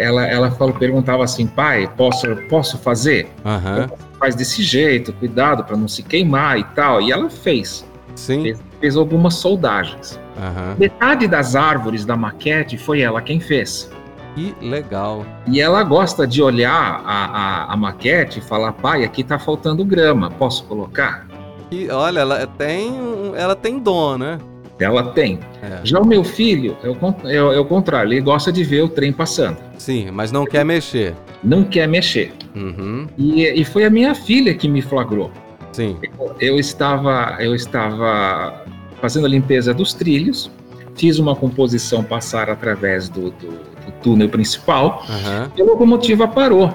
é, 0.00 0.04
ela, 0.04 0.26
ela 0.26 0.50
falou, 0.52 0.74
perguntava 0.74 1.24
assim, 1.24 1.46
pai, 1.46 1.90
posso, 1.96 2.26
posso 2.48 2.78
fazer? 2.78 3.28
Aham. 3.44 3.88
Faz 4.18 4.34
desse 4.34 4.62
jeito, 4.62 5.12
cuidado 5.12 5.64
para 5.64 5.76
não 5.76 5.88
se 5.88 6.02
queimar 6.02 6.58
e 6.58 6.64
tal. 6.74 7.00
E 7.00 7.10
ela 7.12 7.28
fez, 7.30 7.84
Sim. 8.14 8.42
fez, 8.42 8.62
fez 8.80 8.96
algumas 8.96 9.34
soldagens. 9.34 10.18
Aham. 10.36 10.76
Metade 10.78 11.26
das 11.26 11.54
árvores 11.56 12.04
da 12.04 12.16
maquete 12.16 12.78
foi 12.78 13.00
ela 13.00 13.20
quem 13.20 13.40
fez. 13.40 13.90
Que 14.34 14.54
legal. 14.62 15.26
E 15.48 15.60
ela 15.60 15.82
gosta 15.82 16.24
de 16.26 16.40
olhar 16.40 17.02
a, 17.04 17.24
a, 17.66 17.72
a 17.72 17.76
maquete 17.76 18.38
e 18.38 18.42
falar, 18.42 18.72
pai, 18.72 19.02
aqui 19.04 19.24
tá 19.24 19.38
faltando 19.38 19.84
grama, 19.84 20.30
posso 20.30 20.64
colocar? 20.64 21.26
Que, 21.70 21.90
olha, 21.90 22.20
ela 22.20 22.46
tem, 22.46 22.90
ela 23.36 23.54
tem 23.56 23.78
dom, 23.78 24.16
né? 24.18 24.38
Ela 24.80 25.10
tem. 25.12 25.40
É. 25.62 25.80
Já 25.84 25.98
o 25.98 26.06
meu 26.06 26.22
filho, 26.22 26.76
é 26.84 26.88
o, 26.88 26.96
é 27.28 27.42
o- 27.42 27.52
é 27.52 27.58
o 27.60 27.64
contrário, 27.64 28.12
ele 28.12 28.20
gosta 28.20 28.52
de 28.52 28.62
ver 28.62 28.82
o 28.82 28.88
trem 28.88 29.12
passando. 29.12 29.56
Sim, 29.76 30.10
mas 30.12 30.30
não 30.30 30.44
quer 30.44 30.64
mexer. 30.64 31.14
Não 31.42 31.64
quer 31.64 31.88
mexer. 31.88 32.32
Uhum. 32.54 33.06
E, 33.18 33.42
e 33.44 33.64
foi 33.64 33.84
a 33.84 33.90
minha 33.90 34.14
filha 34.14 34.54
que 34.54 34.68
me 34.68 34.80
flagrou. 34.80 35.30
Sim. 35.72 35.96
Eu 36.40 36.58
estava, 36.58 37.36
eu 37.40 37.54
estava 37.54 38.64
fazendo 39.00 39.26
a 39.26 39.28
limpeza 39.28 39.74
dos 39.74 39.92
trilhos, 39.92 40.50
fiz 40.96 41.18
uma 41.18 41.34
composição 41.36 42.02
passar 42.02 42.48
através 42.48 43.08
do, 43.08 43.30
do- 43.32 43.48
do 43.86 43.92
túnel 44.02 44.28
principal 44.28 45.04
Aham. 45.08 45.50
e 45.56 45.62
a 45.62 45.64
locomotiva 45.64 46.26
parou 46.28 46.68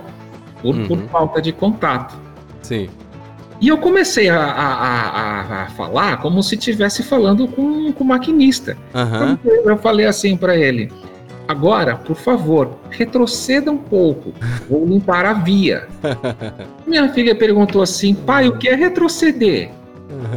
por, 0.62 0.76
por 0.88 0.98
Uhum. 0.98 1.08
falta 1.10 1.42
de 1.42 1.52
contato. 1.54 2.16
Sim. 2.62 2.90
E 3.64 3.70
eu 3.70 3.78
comecei 3.78 4.28
a, 4.30 4.38
a- 4.44 4.74
a- 4.74 5.64
a- 5.64 5.68
falar 5.70 6.18
como 6.18 6.44
se 6.44 6.56
estivesse 6.56 7.02
falando 7.02 7.48
com, 7.48 7.94
com 7.94 8.04
o 8.04 8.08
maquinista. 8.08 8.76
Aham. 8.94 9.40
Eu, 9.46 9.70
eu 9.70 9.78
falei 9.78 10.06
assim 10.06 10.36
para 10.36 10.58
ele: 10.58 10.92
agora, 11.48 11.96
por 11.96 12.18
favor, 12.18 12.78
retroceda 12.90 13.72
um 13.72 13.78
pouco, 13.78 14.34
vou 14.70 14.86
limpar 14.86 15.26
a 15.26 15.32
via. 15.32 15.88
Minha 16.86 17.08
filha 17.14 17.34
perguntou 17.34 17.82
assim: 17.82 18.14
pai, 18.14 18.50
o 18.50 18.58
que 18.58 18.68
é 18.68 18.76
retroceder? 18.76 19.72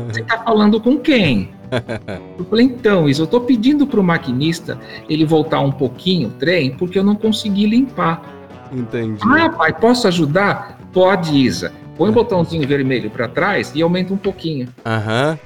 Você 0.08 0.20
está 0.20 0.38
falando 0.38 0.80
com 0.80 0.96
quem? 0.96 1.50
Eu 2.38 2.44
falei, 2.44 2.66
então, 2.66 3.08
Isa, 3.08 3.22
eu 3.22 3.24
estou 3.24 3.40
pedindo 3.40 3.88
para 3.88 3.98
o 3.98 4.04
maquinista 4.04 4.78
ele 5.08 5.24
voltar 5.24 5.58
um 5.58 5.72
pouquinho 5.72 6.28
o 6.28 6.30
trem 6.30 6.70
porque 6.76 6.96
eu 6.96 7.02
não 7.02 7.16
consegui 7.16 7.66
limpar. 7.66 8.22
Entendi. 8.70 9.18
Ah, 9.24 9.48
pai, 9.50 9.72
posso 9.72 10.06
ajudar? 10.06 10.78
Pode, 10.92 11.36
Isa. 11.36 11.72
Põe 11.96 12.10
o 12.10 12.12
botãozinho 12.12 12.66
vermelho 12.66 13.10
para 13.10 13.26
trás 13.28 13.72
e 13.74 13.82
aumenta 13.82 14.12
um 14.12 14.16
pouquinho. 14.16 14.68
Aham. 14.84 15.38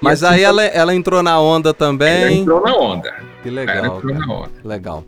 Mas 0.00 0.24
assim 0.24 0.34
aí 0.34 0.42
ela, 0.42 0.64
ela 0.64 0.94
entrou 0.94 1.22
na 1.22 1.40
onda 1.40 1.68
Ela 1.68 1.74
também. 1.74 2.40
entrou 2.40 2.60
na 2.60 2.74
onda. 2.74 3.14
Que 3.42 3.48
Ela 3.48 3.60
legal. 3.60 3.96
entrou 3.96 4.12
cara. 4.14 4.26
na 4.26 4.34
onda. 4.34 4.50
Legal. 4.64 5.04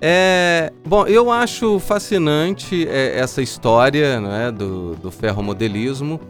É, 0.00 0.72
bom, 0.86 1.06
eu 1.06 1.30
acho 1.30 1.80
fascinante 1.80 2.86
é, 2.88 3.18
essa 3.18 3.42
história 3.42 4.20
né, 4.20 4.52
do, 4.52 4.94
do 4.94 5.10
ferromodelismo. 5.10 6.20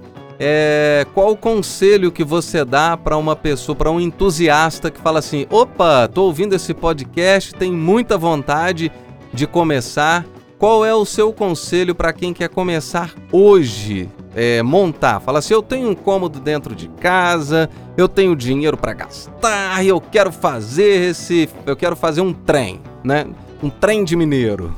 É, 0.40 1.04
qual 1.12 1.32
o 1.32 1.36
conselho 1.36 2.12
que 2.12 2.22
você 2.24 2.64
dá 2.64 2.96
para 2.96 3.16
uma 3.16 3.34
pessoa, 3.34 3.74
para 3.74 3.90
um 3.90 4.00
entusiasta 4.00 4.90
que 4.90 5.00
fala 5.00 5.18
assim: 5.18 5.46
opa, 5.50 6.08
tô 6.08 6.22
ouvindo 6.22 6.54
esse 6.54 6.72
podcast, 6.72 7.54
tem 7.54 7.72
muita 7.72 8.16
vontade 8.16 8.90
de 9.34 9.46
começar. 9.46 10.24
Qual 10.58 10.84
é 10.84 10.92
o 10.92 11.04
seu 11.04 11.32
conselho 11.32 11.94
para 11.94 12.12
quem 12.12 12.34
quer 12.34 12.48
começar 12.48 13.14
hoje? 13.30 14.08
É, 14.34 14.60
montar. 14.62 15.20
Fala 15.20 15.38
assim: 15.38 15.54
eu 15.54 15.62
tenho 15.62 15.88
um 15.88 15.94
cômodo 15.94 16.40
dentro 16.40 16.74
de 16.74 16.88
casa, 16.88 17.70
eu 17.96 18.08
tenho 18.08 18.34
dinheiro 18.34 18.76
para 18.76 18.92
gastar, 18.92 19.84
e 19.84 19.88
eu 19.88 20.00
quero 20.00 20.32
fazer 20.32 21.10
esse, 21.10 21.48
eu 21.64 21.76
quero 21.76 21.94
fazer 21.94 22.20
um 22.22 22.32
trem, 22.32 22.80
né? 23.04 23.26
Um 23.62 23.70
trem 23.70 24.04
de 24.04 24.16
mineiro. 24.16 24.74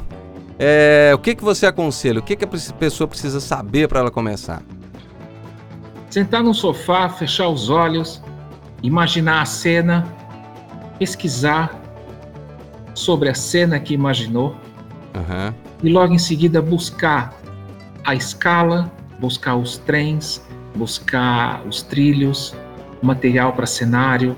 É, 0.58 1.12
o 1.14 1.18
que 1.18 1.34
que 1.34 1.42
você 1.42 1.64
aconselha? 1.64 2.20
O 2.20 2.22
que 2.22 2.36
que 2.36 2.44
a 2.44 2.48
pessoa 2.78 3.08
precisa 3.08 3.40
saber 3.40 3.88
para 3.88 4.00
ela 4.00 4.10
começar? 4.10 4.62
Sentar 6.10 6.42
no 6.42 6.52
sofá, 6.52 7.08
fechar 7.08 7.48
os 7.48 7.70
olhos, 7.70 8.22
imaginar 8.82 9.40
a 9.40 9.46
cena, 9.46 10.06
pesquisar 10.98 11.80
sobre 12.94 13.30
a 13.30 13.34
cena 13.34 13.80
que 13.80 13.94
imaginou 13.94 14.54
Aham. 15.14 15.54
E 15.82 15.88
logo 15.88 16.12
em 16.14 16.18
seguida 16.18 16.60
buscar 16.62 17.34
a 18.04 18.14
escala, 18.14 18.90
buscar 19.18 19.56
os 19.56 19.76
trens, 19.78 20.42
buscar 20.74 21.62
os 21.66 21.82
trilhos, 21.82 22.54
material 23.02 23.52
para 23.52 23.66
cenário, 23.66 24.36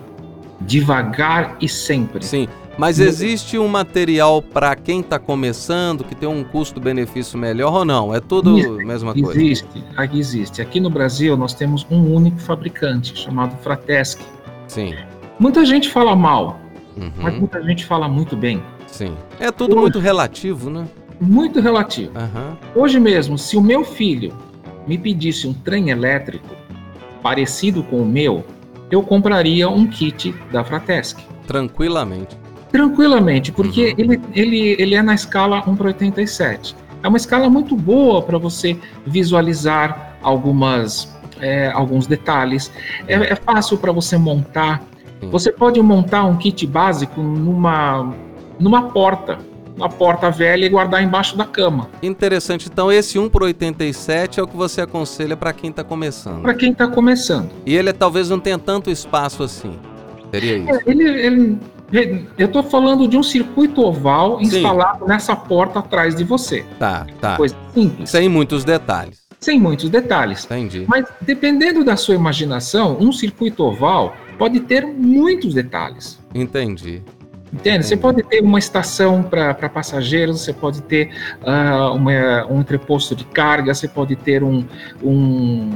devagar 0.61 1.57
e 1.61 1.69
sempre. 1.69 2.25
Sim. 2.25 2.49
Mas 2.79 2.99
existe 2.99 3.59
um 3.59 3.69
material 3.69 4.41
para 4.41 4.75
quem 4.75 5.01
está 5.01 5.19
começando 5.19 6.05
que 6.05 6.15
tem 6.15 6.27
um 6.29 6.43
custo-benefício 6.43 7.39
melhor 7.39 7.71
ou 7.75 7.85
não? 7.85 8.15
É 8.15 8.21
tudo 8.21 8.57
a 8.57 8.85
mesma 8.85 9.13
coisa? 9.13 9.31
Existe, 9.39 9.85
aqui 9.95 10.19
existe. 10.19 10.63
Aqui 10.63 10.81
no 10.81 10.89
Brasil 10.89 11.37
nós 11.37 11.53
temos 11.53 11.87
um 11.91 12.15
único 12.15 12.39
fabricante 12.41 13.15
chamado 13.19 13.55
Fratesc. 13.63 14.23
Sim. 14.69 14.95
Muita 15.39 15.67
gente 15.67 15.91
fala 15.91 16.17
mal, 16.17 16.59
mas 17.19 17.35
Uhum. 17.35 17.41
muita 17.41 17.63
gente 17.63 17.85
fala 17.85 18.09
muito 18.09 18.35
bem. 18.37 18.63
Sim. 18.87 19.15
É 19.39 19.51
tudo 19.51 19.73
Hoje- 19.73 19.81
muito 19.83 19.99
relativo, 19.99 20.71
né? 20.71 20.87
Muito 21.23 21.61
relativo. 21.61 22.13
Aham. 22.17 22.57
Hoje 22.75 22.99
mesmo, 22.99 23.39
se 23.39 23.57
o 23.57 23.61
meu 23.61 23.85
filho 23.85 24.33
me 24.87 24.99
pedisse 24.99 25.47
um 25.47 25.53
trem 25.55 25.91
elétrico 25.91 26.49
parecido 27.23 27.83
com 27.85 27.99
o 28.03 28.07
meu, 28.07 28.45
eu 28.91 29.03
compraria 29.03 29.69
um 29.69 29.87
kit 29.87 30.35
da 30.51 30.65
Fratesc. 30.65 31.23
Tranquilamente. 31.47 32.37
Tranquilamente, 32.71 33.53
porque 33.53 33.89
Uhum. 33.91 33.95
ele, 33.99 34.21
ele, 34.35 34.77
ele 34.79 34.95
é 34.95 35.03
na 35.03 35.15
escala 35.15 35.63
1 35.67 35.77
para 35.77 35.87
87. 35.89 36.75
É 37.03 37.09
uma 37.09 37.17
escala 37.17 37.49
muito 37.49 37.77
boa 37.77 38.23
para 38.23 38.39
você 38.39 38.77
visualizar 39.07 40.17
algumas, 40.23 41.15
é, 41.41 41.71
alguns 41.71 42.07
detalhes. 42.07 42.73
É, 43.07 43.15
é 43.15 43.37
fácil 43.37 43.79
para 43.79 43.93
você 43.93 44.17
montar. 44.17 44.83
Sim. 45.21 45.31
Você 45.31 45.53
pode 45.53 45.81
montar 45.81 46.25
um 46.25 46.37
kit 46.37 46.67
básico 46.67 47.21
numa, 47.21 48.13
numa 48.59 48.83
porta, 48.91 49.39
uma 49.77 49.89
porta 49.89 50.31
velha 50.31 50.67
e 50.67 50.69
guardar 50.69 51.03
embaixo 51.03 51.37
da 51.37 51.45
cama. 51.45 51.89
Interessante. 52.03 52.69
Então, 52.71 52.91
esse 52.93 53.19
1 53.19 53.29
por 53.29 53.43
87 53.43 54.39
é 54.39 54.43
o 54.43 54.47
que 54.47 54.57
você 54.57 54.81
aconselha 54.83 55.37
para 55.37 55.53
quem 55.53 55.71
está 55.71 55.83
começando. 55.83 56.43
Para 56.43 56.55
quem 56.55 56.73
está 56.73 56.87
começando. 56.87 57.51
E 57.65 57.75
ele 57.75 57.93
talvez 57.93 58.29
não 58.29 58.39
tenha 58.39 58.59
tanto 58.59 58.91
espaço 58.91 59.43
assim. 59.43 59.73
Seria 60.31 60.59
isso? 60.59 60.81
Ele, 60.87 61.05
ele- 61.09 61.59
eu 62.39 62.47
estou 62.47 62.63
falando 62.63 63.07
de 63.07 63.19
um 63.19 63.23
circuito 63.23 63.83
oval 63.83 64.39
Sim. 64.39 64.45
instalado 64.57 65.07
nessa 65.07 65.37
porta 65.37 65.79
atrás 65.81 66.15
de 66.15 66.25
você. 66.25 66.65
Tá, 66.79 67.07
tá. 67.21 67.37
Coisa 67.37 67.55
simples, 67.75 68.09
Sem 68.09 68.29
muitos 68.31 68.65
detalhes. 68.65 69.21
sem 69.39 69.61
muitos 69.61 69.91
detalhes. 69.91 70.45
Entendi. 70.47 70.85
Mas 70.89 71.05
dependendo 71.21 71.85
da 71.85 71.95
sua 71.97 72.15
imaginação, 72.15 72.97
um 72.99 73.13
circuito 73.13 73.63
oval 73.65 74.17
pode 74.39 74.61
ter 74.61 74.87
muitos 74.87 75.53
detalhes. 75.53 76.19
Entendi. 76.35 77.03
Entende? 77.53 77.85
Você 77.85 77.97
pode 77.97 78.23
ter 78.23 78.41
uma 78.43 78.59
estação 78.59 79.23
para 79.23 79.55
passageiros, 79.69 80.41
você 80.41 80.55
pode 80.55 80.81
ter 80.83 81.11
ah, 81.45 81.93
uma- 81.93 82.47
um 82.51 82.61
entreposto 82.61 83.15
de 83.15 83.25
carga, 83.27 83.75
você 83.75 83.87
pode 83.87 84.17
ter 84.17 84.43
um, 84.43 84.65
um, 85.03 85.71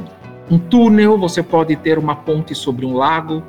um 0.51 0.59
túnel, 0.59 1.19
você 1.19 1.43
pode 1.43 1.77
ter 1.77 1.99
uma 1.99 2.17
ponte 2.17 2.55
sobre 2.55 2.87
um 2.87 2.95
lago. 2.95 3.43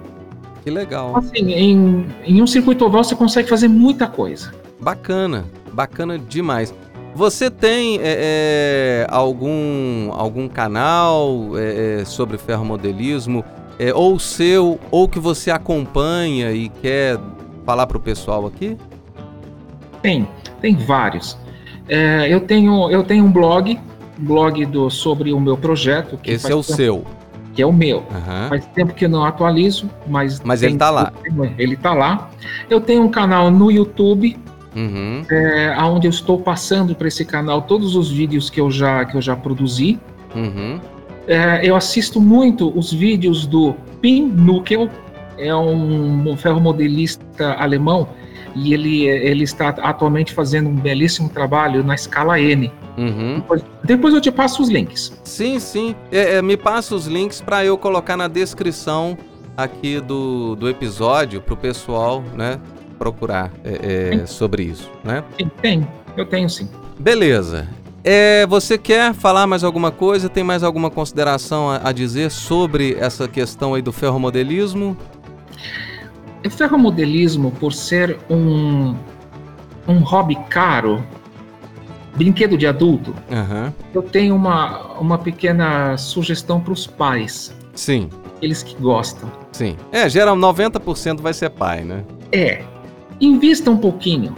Que 0.62 0.70
legal. 0.70 1.16
Assim, 1.16 1.54
em, 1.54 2.06
em 2.26 2.42
um 2.42 2.48
circuito 2.48 2.84
oval 2.86 3.04
você 3.04 3.16
consegue 3.16 3.48
fazer 3.48 3.70
muita 3.70 4.08
coisa. 4.08 4.54
Bacana. 4.78 5.46
Bacana 5.72 6.20
demais. 6.20 6.74
Você 7.16 7.50
tem 7.50 7.98
é, 8.02 9.06
é, 9.06 9.08
algum, 9.10 10.12
algum 10.12 10.50
canal 10.50 11.58
é, 11.58 12.02
é 12.02 12.06
sobre 12.06 12.38
ferromodelismo, 12.38 13.44
é, 13.80 13.94
ou 13.94 14.20
seu, 14.20 14.80
ou 14.92 15.08
que 15.08 15.18
você 15.18 15.50
acompanha 15.50 16.52
e 16.52 16.68
quer 16.68 17.18
falar 17.68 17.86
para 17.86 17.98
o 17.98 18.00
pessoal 18.00 18.46
aqui? 18.46 18.78
Tem, 20.02 20.26
tem 20.62 20.74
vários. 20.74 21.38
É, 21.90 22.26
eu, 22.34 22.40
tenho, 22.40 22.90
eu 22.90 23.04
tenho 23.04 23.26
um 23.26 23.32
blog, 23.32 23.78
blog 24.20 24.66
do, 24.68 24.90
sobre 24.90 25.34
o 25.34 25.40
meu 25.40 25.58
projeto. 25.58 26.18
Esse 26.24 26.50
é 26.50 26.56
o 26.56 26.64
tempo, 26.64 26.76
seu. 26.78 27.06
Que 27.54 27.62
é 27.62 27.66
o 27.66 27.74
meu. 27.74 27.98
Uhum. 27.98 28.50
Faz 28.50 28.66
tempo 28.68 28.94
que 28.94 29.04
eu 29.04 29.10
não 29.10 29.26
atualizo, 29.26 29.90
mas. 30.08 30.40
Mas 30.40 30.64
ele 30.64 30.76
está 30.76 30.90
lá. 30.90 31.12
Ele 31.58 31.74
está 31.74 31.94
lá. 31.94 32.30
Eu 32.70 32.80
tenho 32.80 33.04
um 33.04 33.10
canal 33.10 33.52
no 33.52 33.70
YouTube 33.70 34.38
uhum. 34.74 35.26
é, 35.30 35.76
onde 35.82 36.08
eu 36.08 36.12
estou 36.12 36.40
passando 36.40 36.96
para 36.96 37.10
esse 37.10 37.26
canal 37.26 37.64
todos 37.64 37.98
os 37.98 38.10
vídeos 38.10 38.50
que 38.50 38.62
eu 38.62 38.72
já, 38.72 39.04
que 39.04 39.18
eu 39.18 39.22
já 39.22 39.36
produzi. 39.36 40.00
Uhum. 40.34 40.80
É, 41.28 41.60
eu 41.64 41.76
assisto 41.76 42.22
muito 42.22 42.72
os 42.78 42.94
vídeos 42.94 43.46
do 43.46 43.76
Pim 44.00 44.24
Nuckel, 44.24 44.90
é 45.38 45.56
um, 45.56 46.36
ferromodelista 46.38 47.54
alemão 47.54 48.08
e 48.56 48.74
ele, 48.74 49.06
ele 49.06 49.44
está 49.44 49.70
atualmente 49.70 50.34
fazendo 50.34 50.70
um 50.70 50.76
belíssimo 50.76 51.30
trabalho 51.30 51.84
na 51.84 51.96
escala 51.96 52.40
N. 52.40 52.72
Uhum. 52.98 53.36
Depois, 53.36 53.66
depois, 53.84 54.14
eu 54.14 54.22
te 54.22 54.32
passo 54.32 54.64
os 54.64 54.70
links. 54.70 55.20
Sim, 55.24 55.60
sim. 55.60 55.96
É, 56.12 56.36
é, 56.36 56.42
me 56.42 56.58
passa 56.58 56.96
os 56.96 57.06
links 57.06 57.40
para 57.40 57.64
eu 57.64 57.78
colocar 57.78 58.18
na 58.18 58.28
descrição 58.28 59.18
aqui 59.56 60.00
do, 60.02 60.56
do 60.56 60.68
episódio 60.68 61.40
para 61.42 61.54
o 61.54 61.58
pessoal, 61.58 62.24
né? 62.36 62.60
procurar 62.98 63.52
é, 63.64 64.22
é, 64.22 64.26
sobre 64.26 64.64
isso, 64.64 64.90
né? 65.04 65.24
Sim, 65.38 65.52
tem. 65.62 65.88
Eu 66.16 66.26
tenho 66.26 66.50
sim. 66.50 66.68
Beleza. 67.00 67.68
É, 68.04 68.46
você 68.48 68.78
quer 68.78 69.14
falar 69.14 69.46
mais 69.46 69.64
alguma 69.64 69.92
coisa? 69.92 70.30
Tem 70.30 70.44
mais 70.44 70.64
alguma 70.64 70.90
consideração 70.90 71.70
a, 71.70 71.90
a 71.90 71.92
dizer 71.92 72.32
sobre 72.32 72.96
essa 73.00 73.28
questão 73.28 73.74
aí 73.74 73.82
do 73.82 73.92
ferromodelismo? 73.92 74.98
O 76.46 76.50
ferromodelismo, 76.50 77.52
por 77.52 77.74
ser 77.74 78.18
um, 78.30 78.96
um 79.88 80.00
hobby 80.00 80.36
caro, 80.50 81.04
brinquedo 82.16 82.58
de 82.58 82.66
adulto, 82.66 83.14
uhum. 83.30 83.72
eu 83.94 84.02
tenho 84.02 84.36
uma, 84.36 84.94
uma 84.94 85.18
pequena 85.18 85.98
sugestão 85.98 86.60
para 86.60 86.74
os 86.74 86.88
pais. 86.88 87.56
Sim. 87.74 88.10
Eles 88.42 88.64
que 88.64 88.76
gostam. 88.82 89.32
Sim. 89.52 89.76
É, 89.92 90.08
geral 90.10 90.36
90% 90.36 91.22
vai 91.22 91.34
ser 91.34 91.50
pai, 91.50 91.84
né? 91.84 92.04
É. 92.32 92.64
Invista 93.20 93.70
um 93.70 93.78
pouquinho. 93.78 94.36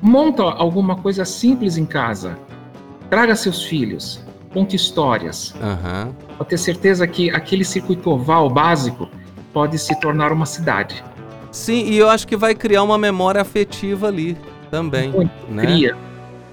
Monta 0.00 0.42
alguma 0.42 0.96
coisa 0.96 1.24
simples 1.24 1.76
em 1.76 1.84
casa. 1.84 2.38
Traga 3.10 3.34
seus 3.34 3.64
filhos. 3.64 4.24
Conte 4.52 4.76
histórias. 4.76 5.54
Uhum. 5.54 6.12
Pode 6.36 6.50
ter 6.50 6.58
certeza 6.58 7.06
que 7.06 7.30
aquele 7.30 7.64
circuito 7.64 8.10
oval 8.10 8.48
básico 8.48 9.08
pode 9.58 9.76
se 9.76 9.98
tornar 9.98 10.30
uma 10.30 10.46
cidade. 10.46 11.02
Sim, 11.50 11.82
e 11.86 11.98
eu 11.98 12.08
acho 12.08 12.28
que 12.28 12.36
vai 12.36 12.54
criar 12.54 12.84
uma 12.84 12.96
memória 12.96 13.40
afetiva 13.40 14.06
ali 14.06 14.36
também. 14.70 15.10
Muito, 15.10 15.32
né? 15.50 15.62
Cria. 15.62 15.96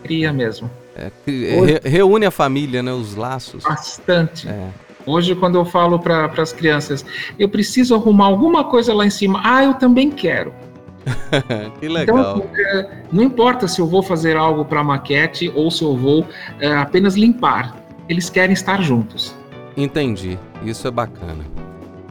Cria 0.02 0.34
mesmo. 0.34 0.72
É, 0.96 1.12
re, 1.24 1.80
reúne 1.84 2.26
a 2.26 2.32
família, 2.32 2.82
né? 2.82 2.92
Os 2.92 3.16
laços. 3.16 3.64
Bastante. 3.64 4.50
É. 4.50 4.70
Hoje, 5.06 5.36
quando 5.36 5.54
eu 5.54 5.66
falo 5.66 6.00
para 6.00 6.26
as 6.36 6.52
crianças, 6.52 7.06
eu 7.38 7.48
preciso 7.48 7.94
arrumar 7.94 8.26
alguma 8.26 8.64
coisa 8.64 8.92
lá 8.92 9.06
em 9.06 9.12
cima. 9.12 9.40
Ah, 9.44 9.64
eu 9.64 9.76
também 9.76 10.10
quero. 10.10 10.52
que 11.80 11.88
legal. 11.88 12.38
Então, 12.38 12.90
não 13.12 13.22
importa 13.22 13.68
se 13.68 13.80
eu 13.80 13.86
vou 13.86 14.02
fazer 14.02 14.36
algo 14.36 14.66
para 14.66 14.84
maquete 14.84 15.52
ou 15.54 15.70
se 15.70 15.84
eu 15.84 15.96
vou 15.96 16.26
é, 16.60 16.74
apenas 16.74 17.14
limpar. 17.14 17.76
Eles 18.10 18.32
querem 18.32 18.54
estar 18.54 18.82
juntos. 18.82 19.36
Entendi. 19.78 20.40
Isso 20.64 20.88
é 20.88 20.92
bacana. 20.92 21.46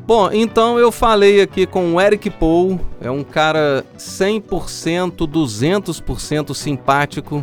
Bom, 0.07 0.31
então 0.31 0.79
eu 0.79 0.93
falei 0.93 1.41
aqui 1.41 1.67
com 1.67 1.95
o 1.95 2.01
Eric 2.01 2.29
Paul, 2.29 2.79
é 3.01 3.11
um 3.11 3.25
cara 3.25 3.85
100%, 3.97 5.27
200% 5.27 6.55
simpático. 6.55 7.43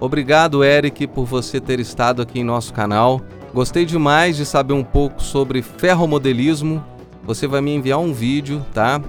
Obrigado, 0.00 0.64
Eric, 0.64 1.06
por 1.06 1.24
você 1.24 1.60
ter 1.60 1.78
estado 1.78 2.20
aqui 2.20 2.40
em 2.40 2.44
nosso 2.44 2.72
canal. 2.72 3.20
Gostei 3.54 3.84
demais 3.84 4.36
de 4.36 4.44
saber 4.44 4.72
um 4.72 4.82
pouco 4.82 5.22
sobre 5.22 5.62
ferromodelismo. 5.62 6.84
Você 7.22 7.46
vai 7.46 7.60
me 7.60 7.72
enviar 7.72 8.00
um 8.00 8.12
vídeo, 8.12 8.66
tá? 8.74 9.00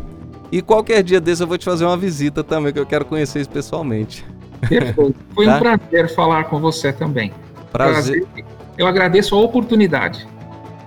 E 0.52 0.62
qualquer 0.62 1.02
dia 1.02 1.20
desse 1.20 1.42
eu 1.42 1.48
vou 1.48 1.58
te 1.58 1.66
fazer 1.66 1.86
uma 1.86 1.98
visita 1.98 2.44
também, 2.44 2.72
que 2.72 2.78
eu 2.78 2.86
quero 2.86 3.06
conhecer 3.06 3.48
pessoalmente. 3.48 4.24
Perfeito. 4.70 5.16
Foi 5.34 5.46
tá? 5.46 5.58
um 5.58 5.60
prazer 5.60 6.14
falar 6.14 6.44
com 6.44 6.60
você 6.60 6.94
também. 6.94 7.34
Prazer. 7.72 8.24
prazer. 8.24 8.46
Eu 8.78 8.86
agradeço 8.86 9.34
a 9.34 9.40
oportunidade. 9.40 10.28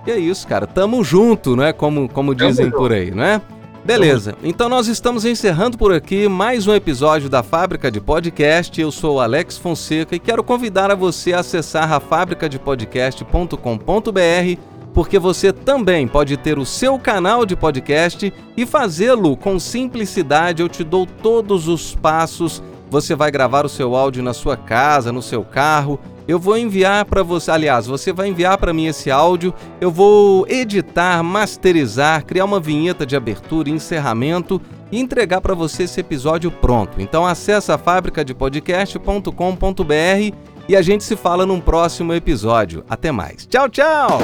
E 0.07 0.11
é 0.11 0.17
isso, 0.17 0.47
cara. 0.47 0.65
Tamo 0.65 1.03
junto, 1.03 1.57
né? 1.57 1.73
Como, 1.73 2.07
como 2.07 2.33
dizem 2.33 2.71
por 2.71 2.93
aí, 2.93 3.11
né? 3.11 3.41
Beleza, 3.83 4.35
então 4.43 4.67
nós 4.67 4.87
estamos 4.87 5.23
encerrando 5.23 5.77
por 5.77 5.93
aqui 5.93 6.27
mais 6.27 6.65
um 6.67 6.73
episódio 6.73 7.29
da 7.29 7.43
Fábrica 7.43 7.91
de 7.91 8.01
Podcast. 8.01 8.81
Eu 8.81 8.91
sou 8.91 9.15
o 9.15 9.19
Alex 9.19 9.57
Fonseca 9.57 10.15
e 10.15 10.19
quero 10.19 10.43
convidar 10.43 10.91
a 10.91 10.95
você 10.95 11.33
a 11.33 11.39
acessar 11.39 11.91
a 11.91 11.99
fabricadepodcast.com.br 11.99 14.61
porque 14.93 15.19
você 15.19 15.53
também 15.53 16.07
pode 16.07 16.37
ter 16.37 16.57
o 16.57 16.65
seu 16.65 16.97
canal 16.97 17.45
de 17.45 17.55
podcast 17.55 18.33
e 18.55 18.65
fazê-lo 18.65 19.37
com 19.37 19.59
simplicidade. 19.59 20.61
Eu 20.61 20.69
te 20.69 20.83
dou 20.83 21.05
todos 21.05 21.67
os 21.67 21.95
passos. 21.95 22.63
Você 22.89 23.13
vai 23.13 23.29
gravar 23.29 23.65
o 23.65 23.69
seu 23.69 23.95
áudio 23.95 24.23
na 24.23 24.33
sua 24.33 24.57
casa, 24.57 25.11
no 25.11 25.21
seu 25.21 25.43
carro. 25.43 25.99
Eu 26.27 26.37
vou 26.37 26.57
enviar 26.57 27.05
para 27.05 27.23
você, 27.23 27.49
aliás, 27.49 27.87
você 27.87 28.11
vai 28.11 28.27
enviar 28.27 28.57
para 28.57 28.73
mim 28.73 28.87
esse 28.87 29.09
áudio. 29.09 29.53
Eu 29.79 29.89
vou 29.89 30.45
editar, 30.49 31.23
masterizar, 31.23 32.25
criar 32.25 32.43
uma 32.43 32.59
vinheta 32.59 33.05
de 33.05 33.15
abertura 33.15 33.69
e 33.69 33.71
encerramento 33.71 34.61
e 34.91 34.99
entregar 34.99 35.39
para 35.39 35.55
você 35.55 35.83
esse 35.83 36.01
episódio 36.01 36.51
pronto. 36.51 36.99
Então 36.99 37.25
acesse 37.25 37.71
a 37.71 37.77
fabricadepodcast.com.br 37.77 40.35
e 40.67 40.75
a 40.75 40.81
gente 40.81 41.05
se 41.05 41.15
fala 41.15 41.45
num 41.45 41.61
próximo 41.61 42.13
episódio. 42.13 42.83
Até 42.89 43.09
mais. 43.09 43.45
Tchau, 43.45 43.69
tchau. 43.69 44.19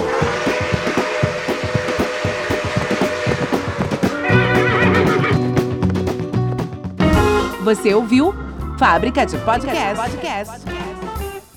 Você 7.63 7.93
ouviu 7.93 8.35
Fábrica 8.77 9.25
de 9.25 9.37
Podcast. 9.37 10.92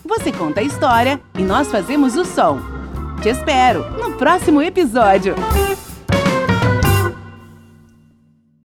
Você 0.06 0.30
conta 0.30 0.60
a 0.60 0.62
história 0.62 1.20
e 1.36 1.42
nós 1.42 1.68
fazemos 1.68 2.14
o 2.16 2.24
som. 2.24 2.60
Te 3.22 3.28
espero 3.28 3.90
no 3.98 4.12
próximo 4.12 4.62
episódio. 4.62 5.34